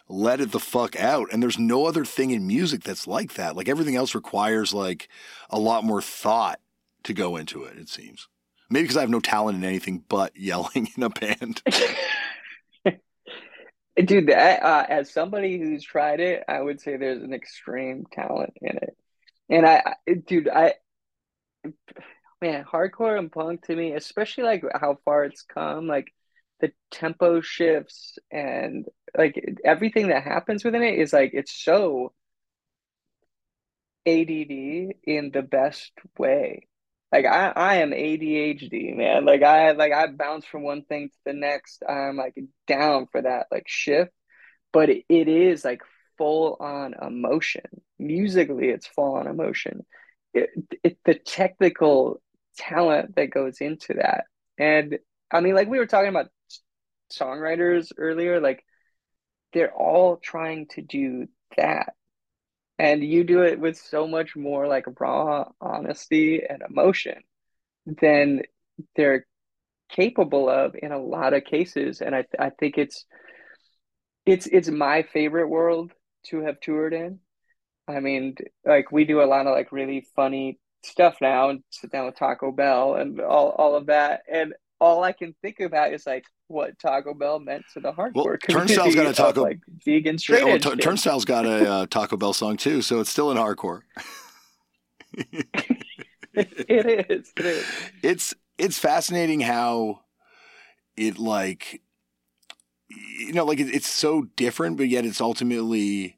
[0.09, 1.29] let it the fuck out.
[1.31, 3.55] And there's no other thing in music that's like that.
[3.55, 5.09] Like everything else requires like
[5.49, 6.59] a lot more thought
[7.03, 7.77] to go into it.
[7.77, 8.27] It seems.
[8.69, 11.61] Maybe because I have no talent in anything but yelling in a band.
[14.05, 18.53] Dude, that, uh, as somebody who's tried it, I would say there's an extreme talent
[18.61, 18.95] in it.
[19.49, 20.75] And I, I, dude, I,
[22.39, 26.13] man, hardcore and punk to me, especially like how far it's come, like
[26.59, 28.85] the tempo shifts and
[29.17, 32.13] like everything that happens within it is like it's so
[34.05, 36.67] ADD in the best way.
[37.11, 39.25] Like I, I am ADHD, man.
[39.25, 41.83] Like I like I bounce from one thing to the next.
[41.87, 42.35] I'm like
[42.67, 44.11] down for that like shift.
[44.73, 45.81] But it, it is like
[46.17, 47.63] full on emotion.
[47.99, 49.85] Musically, it's full on emotion.
[50.33, 50.49] It,
[50.83, 52.21] it the technical
[52.57, 54.25] talent that goes into that.
[54.57, 54.99] And
[55.31, 56.29] I mean, like we were talking about
[57.11, 58.63] songwriters earlier, like
[59.53, 61.27] they're all trying to do
[61.57, 61.93] that.
[62.79, 67.23] And you do it with so much more like raw honesty and emotion
[67.85, 68.43] than
[68.95, 69.25] they're
[69.89, 72.01] capable of in a lot of cases.
[72.01, 73.05] And i i think it's
[74.25, 75.91] it's it's my favorite world
[76.27, 77.19] to have toured in.
[77.87, 78.35] I mean
[78.65, 82.17] like we do a lot of like really funny stuff now and sit down with
[82.17, 84.21] taco bell and all, all of that.
[84.31, 88.13] And all i can think about is like what Taco Bell meant to the hardcore
[88.15, 91.85] well, Turnstile's got a Taco like vegan straight yeah, well, t- Turnstile's got a uh,
[91.87, 93.81] Taco Bell song too, so it's still in hardcore.
[96.33, 97.33] it is.
[97.35, 97.65] It is.
[98.01, 100.01] It's it's fascinating how
[100.95, 101.81] it like
[102.89, 106.17] you know like it, it's so different, but yet it's ultimately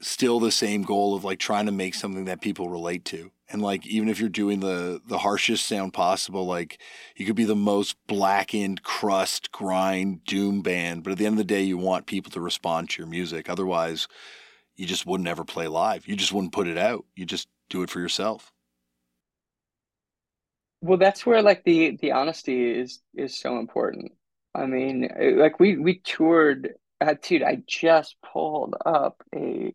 [0.00, 3.62] still the same goal of like trying to make something that people relate to and
[3.62, 6.80] like even if you're doing the the harshest sound possible like
[7.16, 11.38] you could be the most blackened crust grind doom band but at the end of
[11.38, 13.48] the day you want people to respond to your music.
[13.48, 14.08] Otherwise
[14.76, 16.06] you just wouldn't ever play live.
[16.06, 17.04] You just wouldn't put it out.
[17.16, 18.52] You just do it for yourself.
[20.80, 24.12] Well that's where like the the honesty is is so important.
[24.54, 29.72] I mean like we we toured uh, dude i just pulled up a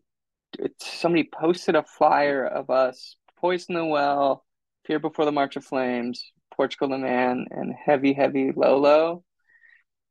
[0.78, 4.42] somebody posted a flyer of us Poison the Well,
[4.86, 9.22] Fear Before the March of Flames, Portugal the Man, and Heavy Heavy Low Low.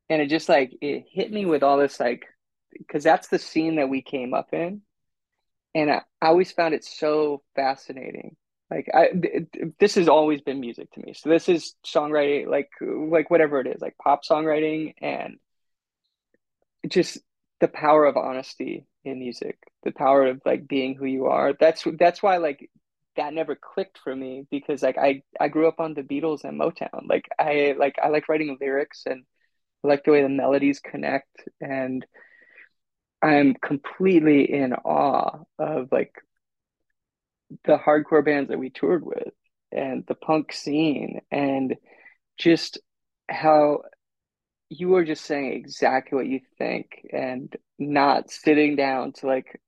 [0.08, 2.28] And it just like it hit me with all this like
[2.72, 4.84] because that's the scene that we came up in.
[5.74, 8.36] And I, I always found it so fascinating.
[8.70, 9.10] Like I
[9.80, 11.16] this has always been music to me.
[11.16, 15.40] So this is songwriting like like whatever it is, like pop songwriting and
[16.88, 17.18] just
[17.62, 21.86] the power of honesty in music the power of like being who you are that's
[21.98, 22.70] that's why like
[23.16, 26.60] that never clicked for me because like I I grew up on the Beatles and
[26.60, 27.08] Motown.
[27.08, 29.24] Like I like I like writing lyrics and
[29.84, 32.06] I like the way the melodies connect and
[33.22, 36.14] I'm completely in awe of like
[37.66, 39.34] the hardcore bands that we toured with
[39.72, 41.76] and the punk scene and
[42.38, 42.80] just
[43.30, 43.84] how
[44.70, 49.62] you are just saying exactly what you think and not sitting down to like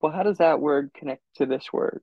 [0.00, 2.02] well how does that word connect to this word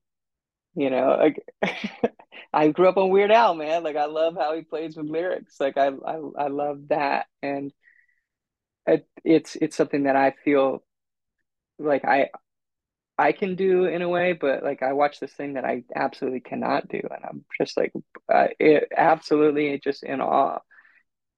[0.75, 1.43] you know, like
[2.53, 3.83] I grew up on Weird Al, man.
[3.83, 5.59] Like I love how he plays with lyrics.
[5.59, 7.71] Like I I, I love that, and
[8.85, 10.83] it, it's it's something that I feel
[11.79, 12.29] like I
[13.17, 16.41] I can do in a way, but like I watch this thing that I absolutely
[16.41, 17.93] cannot do, and I'm just like,
[18.33, 20.59] uh, it absolutely just in awe.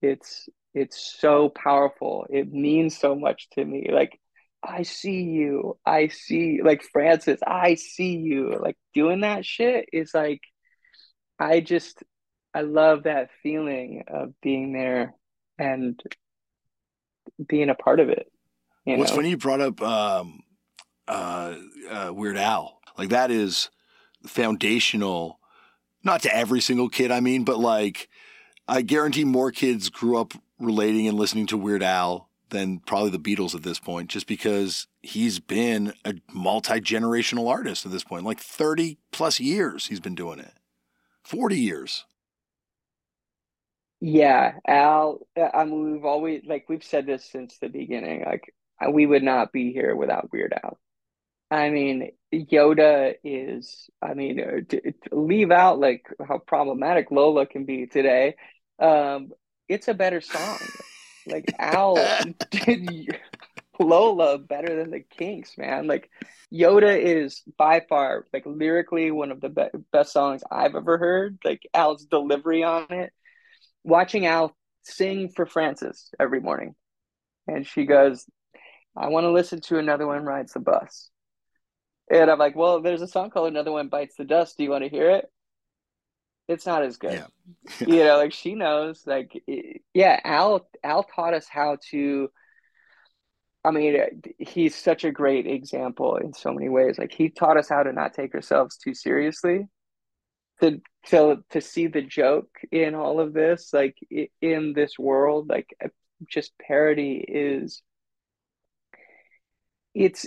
[0.01, 2.27] It's it's so powerful.
[2.29, 3.89] It means so much to me.
[3.91, 4.19] Like
[4.65, 5.77] I see you.
[5.85, 8.57] I see like Francis, I see you.
[8.59, 10.41] Like doing that shit is like
[11.39, 12.03] I just
[12.53, 15.13] I love that feeling of being there
[15.57, 16.01] and
[17.47, 18.31] being a part of it.
[18.85, 19.17] You What's know?
[19.17, 20.43] funny you brought up um,
[21.07, 21.55] uh,
[21.89, 22.79] uh, Weird Al.
[22.97, 23.69] Like that is
[24.25, 25.39] foundational,
[26.03, 28.09] not to every single kid, I mean, but like
[28.67, 33.19] I guarantee more kids grew up relating and listening to Weird Al than probably the
[33.19, 38.25] Beatles at this point, just because he's been a multi generational artist at this point.
[38.25, 40.53] Like 30 plus years he's been doing it,
[41.23, 42.05] 40 years.
[44.01, 48.23] Yeah, Al, uh, I mean, we've always, like, we've said this since the beginning.
[48.25, 48.53] Like,
[48.85, 50.77] uh, we would not be here without Weird Al.
[51.49, 57.45] I mean, Yoda is, I mean, uh, to, to leave out like how problematic Lola
[57.45, 58.35] can be today.
[58.79, 59.31] Um,
[59.69, 60.59] it's a better song.
[61.27, 61.95] Like, Al
[62.51, 63.15] did
[63.79, 65.87] Lola better than the Kinks, man.
[65.87, 66.09] Like,
[66.53, 71.37] Yoda is by far, like, lyrically one of the be best songs I've ever heard.
[71.43, 73.13] Like, Al's delivery on it
[73.85, 76.75] watching Al sing for Frances every morning.
[77.47, 78.25] And she goes,
[78.97, 81.09] I want to listen to Another One Rides the Bus.
[82.11, 84.57] And I'm like, well, there's a song called Another One Bites the Dust.
[84.57, 85.31] Do you want to hear it?
[86.47, 87.13] It's not as good.
[87.13, 87.27] Yeah.
[87.87, 89.41] you know, like she knows, like,
[89.93, 92.29] yeah, Al, Al taught us how to,
[93.63, 96.99] I mean, he's such a great example in so many ways.
[96.99, 99.67] Like he taught us how to not take ourselves too seriously
[100.61, 103.97] to to to see the joke in all of this like
[104.41, 105.89] in this world like uh,
[106.29, 107.81] just parody is
[109.93, 110.25] it's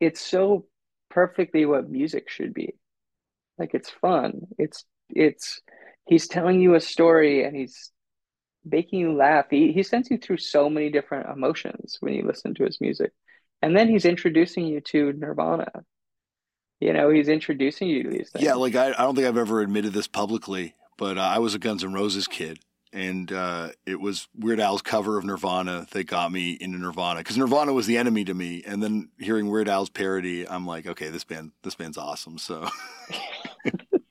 [0.00, 0.66] it's so
[1.10, 2.74] perfectly what music should be
[3.58, 4.84] like it's fun it's
[5.14, 5.60] it's
[6.06, 7.90] he's telling you a story and he's
[8.64, 9.46] making you laugh.
[9.50, 13.12] He, he sends you through so many different emotions when you listen to his music.
[13.60, 15.70] And then he's introducing you to nirvana.
[16.80, 18.44] You know he's introducing you to these things.
[18.44, 21.54] Yeah, like I, I don't think I've ever admitted this publicly, but uh, I was
[21.54, 22.58] a Guns N' Roses kid,
[22.92, 27.38] and uh, it was Weird Al's cover of Nirvana that got me into Nirvana because
[27.38, 31.08] Nirvana was the enemy to me, and then hearing Weird Al's parody, I'm like, okay,
[31.10, 32.36] this band, this band's awesome.
[32.36, 32.68] So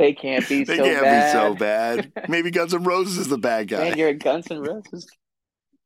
[0.00, 1.32] they can't be they so can't bad.
[1.32, 2.12] be so bad.
[2.28, 3.90] Maybe Guns N' Roses is the bad guy.
[3.90, 5.06] Man, you're a Guns N' Roses.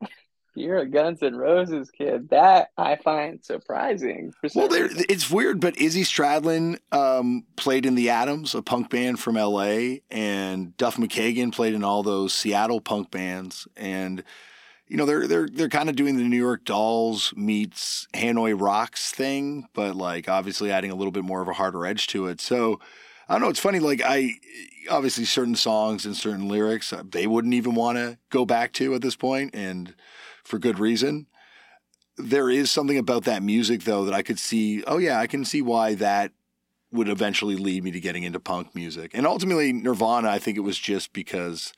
[0.57, 2.31] You're a Guns N' Roses kid.
[2.31, 4.33] That I find surprising.
[4.55, 9.35] Well, it's weird, but Izzy Stradlin um, played in the Atoms, a punk band from
[9.35, 13.67] LA, and Duff McKagan played in all those Seattle punk bands.
[13.77, 14.23] And
[14.87, 19.11] you know, they're they're they're kind of doing the New York Dolls meets Hanoi Rocks
[19.11, 22.41] thing, but like obviously adding a little bit more of a harder edge to it.
[22.41, 22.79] So
[23.29, 23.49] I don't know.
[23.49, 23.79] It's funny.
[23.79, 24.33] Like I
[24.91, 28.95] obviously certain songs and certain lyrics uh, they wouldn't even want to go back to
[28.95, 29.95] at this point, and
[30.45, 31.27] for good reason
[32.16, 34.85] there is something about that music though that I could see.
[34.87, 36.33] Oh yeah, I can see why that
[36.93, 39.11] would eventually lead me to getting into punk music.
[39.14, 41.72] And ultimately Nirvana, I think it was just because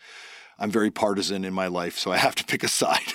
[0.59, 3.01] I'm very partisan in my life, so I have to pick a side.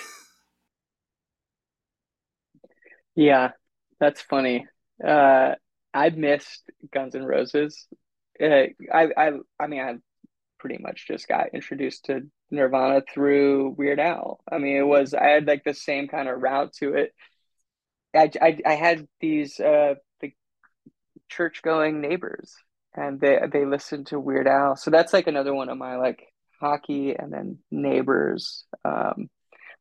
[3.15, 3.51] Yeah,
[3.99, 4.65] that's funny.
[5.05, 5.55] Uh,
[5.93, 6.63] I missed
[6.93, 7.87] Guns N' Roses.
[8.41, 9.95] Uh, I, I, I mean, I
[10.59, 12.21] pretty much just got introduced to
[12.51, 14.39] Nirvana through Weird Al.
[14.49, 17.13] I mean, it was I had like the same kind of route to it.
[18.15, 20.33] I, I, I had these uh the
[21.29, 22.55] church going neighbors,
[22.93, 24.75] and they they listened to Weird Al.
[24.75, 26.27] So that's like another one of my like
[26.59, 29.29] hockey and then neighbors um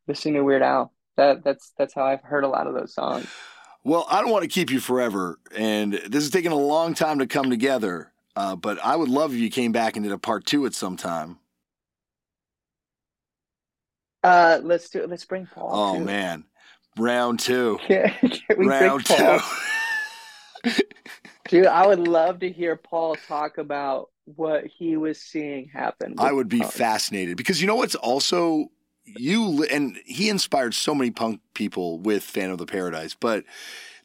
[0.08, 0.92] listening to Weird Al.
[1.16, 3.26] That that's that's how I've heard a lot of those songs.
[3.84, 7.18] well, I don't want to keep you forever, and this is taking a long time
[7.18, 8.12] to come together.
[8.40, 10.72] Uh, but I would love if you came back and did a part two at
[10.72, 11.36] some time.
[14.24, 15.02] Uh, let's do.
[15.02, 15.10] It.
[15.10, 15.68] Let's bring Paul.
[15.70, 16.04] Oh too.
[16.06, 16.44] man,
[16.96, 19.40] round two, Can, can we round bring Paul?
[20.64, 20.72] two.
[21.50, 26.14] Dude, I would love to hear Paul talk about what he was seeing happen.
[26.16, 26.72] I would be punk.
[26.72, 28.70] fascinated because you know what's also
[29.04, 33.44] you and he inspired so many punk people with Phantom of the Paradise, but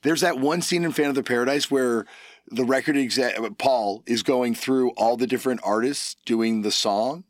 [0.02, 2.06] there's that one scene in Phantom of the Paradise where
[2.49, 7.23] the record exec Paul is going through all the different artists doing the song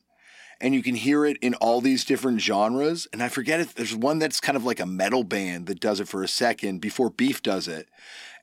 [0.62, 3.96] and you can hear it in all these different genres and I forget it there's
[3.96, 7.10] one that's kind of like a metal band that does it for a second before
[7.10, 7.88] Beef does it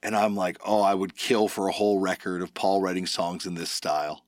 [0.02, 3.46] and I'm like oh I would kill for a whole record of Paul writing songs
[3.46, 4.24] in this style.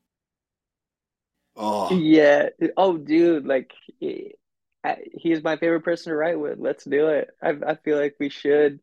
[1.56, 1.94] Oh.
[1.94, 2.48] Yeah.
[2.76, 6.58] Oh, dude, like he's my favorite person to write with.
[6.58, 7.30] Let's do it.
[7.42, 8.80] I I feel like we should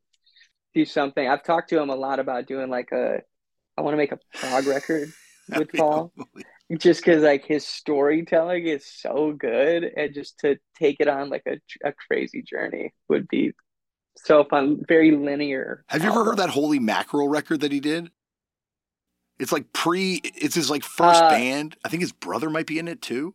[0.74, 1.28] do something.
[1.28, 3.22] I've talked to him a lot about doing like a.
[3.82, 5.12] I want to make a prog record
[5.58, 6.14] with Paul,
[6.78, 11.42] just because like his storytelling is so good, and just to take it on like
[11.48, 13.54] a a crazy journey would be
[14.18, 14.84] so fun.
[14.88, 15.84] Very linear.
[15.88, 18.12] Have you ever heard that Holy Mackerel record that he did?
[19.40, 20.22] It's like pre.
[20.24, 21.76] It's his like first Uh, band.
[21.84, 23.34] I think his brother might be in it too.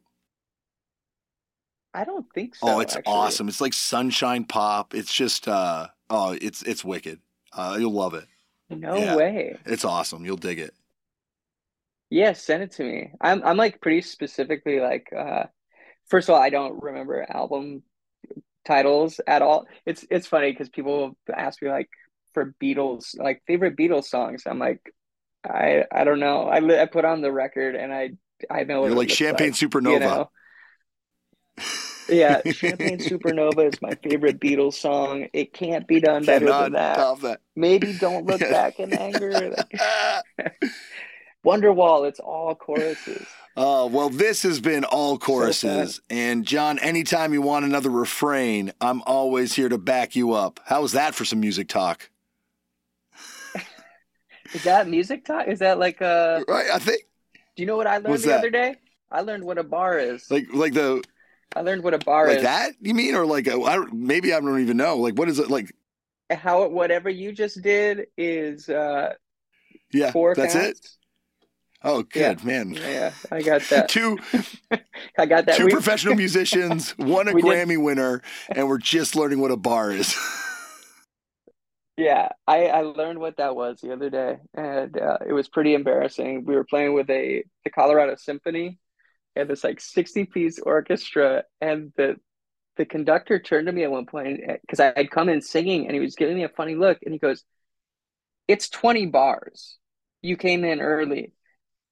[1.92, 2.68] I don't think so.
[2.68, 3.12] oh, it's actually.
[3.12, 3.48] awesome.
[3.48, 4.94] It's like sunshine pop.
[4.94, 7.18] It's just uh oh, it's it's wicked.
[7.52, 8.26] Uh, you'll love it.
[8.70, 9.14] No Yeah.
[9.14, 9.56] way.
[9.64, 10.24] It's awesome.
[10.24, 10.74] You'll dig it.
[12.10, 13.12] Yeah, send it to me.
[13.20, 15.44] I'm I'm like pretty specifically like uh
[16.08, 17.82] first of all, I don't remember album
[18.66, 19.66] titles at all.
[19.86, 21.90] It's it's funny because people ask me like
[22.34, 24.44] for Beatles, like favorite Beatles songs.
[24.46, 24.80] I'm like,
[25.44, 26.44] I I don't know.
[26.48, 28.12] I I put on the record and I
[28.50, 29.92] I know You're like Champagne like, Supernova.
[29.94, 30.30] you know?
[32.08, 35.26] Yeah, Champagne Supernova is my favorite Beatles song.
[35.32, 37.20] It can't be done better Cannot than that.
[37.22, 37.40] that.
[37.56, 39.54] Maybe don't look back in anger.
[41.44, 43.26] Wonderwall, it's all choruses.
[43.56, 45.94] Oh, well, this has been all choruses.
[45.96, 46.02] sad.
[46.10, 50.60] and John, anytime you want another refrain, I'm always here to back you up.
[50.66, 52.10] How's that for some music talk?
[54.54, 55.48] Is that music talk?
[55.48, 56.66] Is that like uh Right?
[56.72, 57.02] I think
[57.56, 58.38] do you know what I learned What's the that?
[58.38, 58.76] other day?
[59.10, 60.30] I learned what a bar is.
[60.30, 61.02] like like the
[61.54, 62.42] I learned what a bar like is.
[62.42, 64.96] that you mean or like a, I don't, maybe I don't even know.
[64.98, 65.72] Like what is it like?
[66.30, 69.14] How whatever you just did is uh
[69.92, 70.88] Yeah, four that's it.
[71.84, 72.72] Oh, good man.
[72.74, 73.88] Yeah, I got that.
[73.96, 74.18] Two
[75.18, 75.56] I got that.
[75.56, 79.50] two We- professional musicians, one a We did- Grammy winner, and we're just learning what
[79.52, 80.14] a bar is.
[81.96, 85.72] Yeah, I, I learned what that was the other day, and uh, it was pretty
[85.72, 86.44] embarrassing.
[86.44, 88.78] We were playing with a the Colorado Symphony,
[89.36, 92.16] and this like sixty piece orchestra, and the
[92.76, 95.86] the conductor turned to me at one point eh, because I had come in singing,
[95.86, 97.44] and he was giving me a funny look, and he goes,
[98.48, 99.78] "It's twenty bars.
[100.22, 101.32] You came in early,"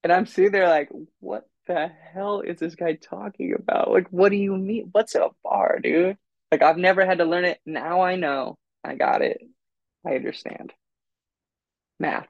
[0.03, 0.89] and I'm sitting there like,
[1.19, 3.91] "What the hell is this guy talking about?
[3.91, 4.89] Like, what do you mean?
[4.91, 6.17] What's a bar, dude?
[6.51, 7.59] Like, I've never had to learn it.
[7.65, 8.57] Now I know.
[8.83, 9.41] I got it."
[10.05, 10.73] I understand.
[11.99, 12.27] Math.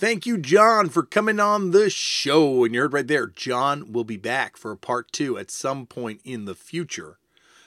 [0.00, 2.64] Thank you, John, for coming on the show.
[2.64, 5.84] And you heard right there, John will be back for a part two at some
[5.84, 7.18] point in the future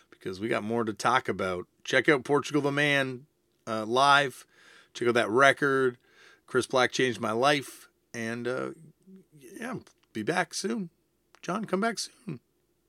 [0.09, 1.67] because we got more to talk about.
[1.83, 3.27] Check out Portugal the Man
[3.67, 4.47] uh, live.
[4.95, 5.99] Check out that record.
[6.47, 7.87] Chris Black changed my life.
[8.15, 8.69] And uh,
[9.59, 9.75] yeah,
[10.11, 10.89] be back soon.
[11.43, 12.39] John, come back soon.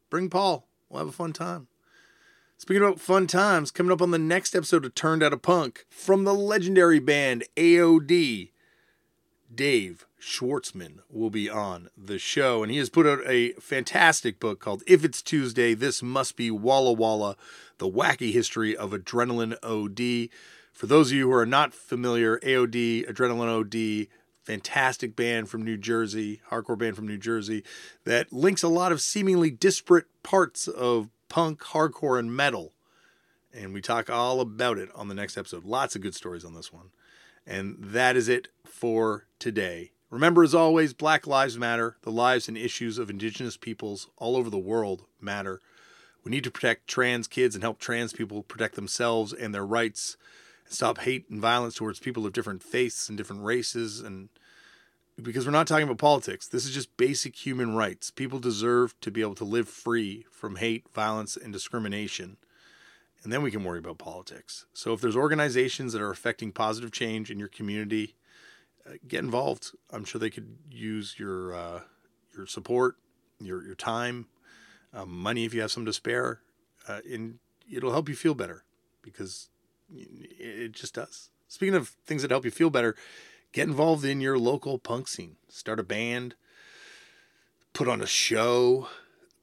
[0.08, 0.66] Bring Paul.
[0.88, 1.66] We'll have a fun time.
[2.56, 5.84] Speaking about fun times, coming up on the next episode of Turned Out a Punk
[5.90, 8.52] from the legendary band AOD.
[9.54, 14.58] Dave Schwartzman will be on the show, and he has put out a fantastic book
[14.58, 17.36] called If It's Tuesday, This Must Be Walla Walla
[17.78, 20.30] The Wacky History of Adrenalin OD.
[20.72, 24.08] For those of you who are not familiar, AOD, Adrenalin OD,
[24.44, 27.62] fantastic band from New Jersey, hardcore band from New Jersey,
[28.04, 32.72] that links a lot of seemingly disparate parts of punk, hardcore, and metal.
[33.52, 35.64] And we talk all about it on the next episode.
[35.64, 36.90] Lots of good stories on this one.
[37.46, 39.90] And that is it for today.
[40.10, 41.96] Remember, as always, Black Lives Matter.
[42.02, 45.60] The lives and issues of Indigenous peoples all over the world matter.
[46.22, 50.16] We need to protect trans kids and help trans people protect themselves and their rights
[50.64, 54.00] and stop hate and violence towards people of different faiths and different races.
[54.00, 54.28] And
[55.20, 58.10] because we're not talking about politics, this is just basic human rights.
[58.10, 62.36] People deserve to be able to live free from hate, violence, and discrimination
[63.24, 64.66] and then we can worry about politics.
[64.74, 68.14] So if there's organizations that are affecting positive change in your community,
[68.86, 69.70] uh, get involved.
[69.90, 71.80] I'm sure they could use your uh,
[72.36, 72.96] your support,
[73.40, 74.26] your your time,
[74.92, 76.42] um, money if you have some to spare,
[76.86, 77.38] uh, and
[77.70, 78.64] it'll help you feel better
[79.00, 79.48] because
[79.90, 81.30] it just does.
[81.48, 82.94] Speaking of things that help you feel better,
[83.52, 85.36] get involved in your local punk scene.
[85.48, 86.34] Start a band,
[87.72, 88.88] put on a show,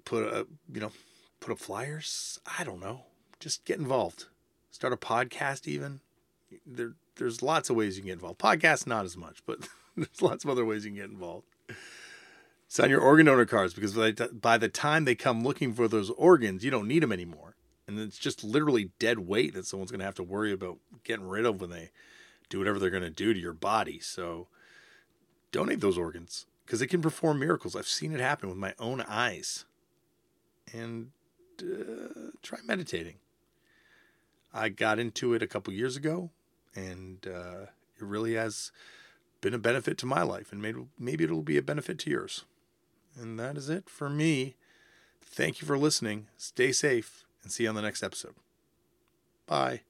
[0.06, 0.91] put a you know,
[1.40, 2.40] put up flyers.
[2.60, 3.06] I don't know
[3.42, 4.26] just get involved.
[4.70, 6.00] Start a podcast even.
[6.66, 8.40] There there's lots of ways you can get involved.
[8.40, 11.46] Podcasts not as much, but there's lots of other ways you can get involved.
[12.68, 15.90] Sign your organ donor cards because by the, by the time they come looking for
[15.90, 17.56] those organs, you don't need them anymore.
[17.86, 21.28] And it's just literally dead weight that someone's going to have to worry about getting
[21.28, 21.90] rid of when they
[22.50, 24.00] do whatever they're going to do to your body.
[24.00, 24.48] So
[25.52, 27.76] donate those organs because it can perform miracles.
[27.76, 29.66] I've seen it happen with my own eyes.
[30.72, 31.12] And
[31.62, 33.16] uh, try meditating.
[34.53, 36.32] I got into it a couple years ago,
[36.76, 37.68] and uh,
[37.99, 38.72] it really has
[39.40, 42.45] been a benefit to my life, and maybe maybe it'll be a benefit to yours.
[43.19, 44.56] And that is it for me.
[45.22, 46.28] Thank you for listening.
[46.38, 48.36] Stay safe, and see you on the next episode.
[49.48, 49.82] Bye.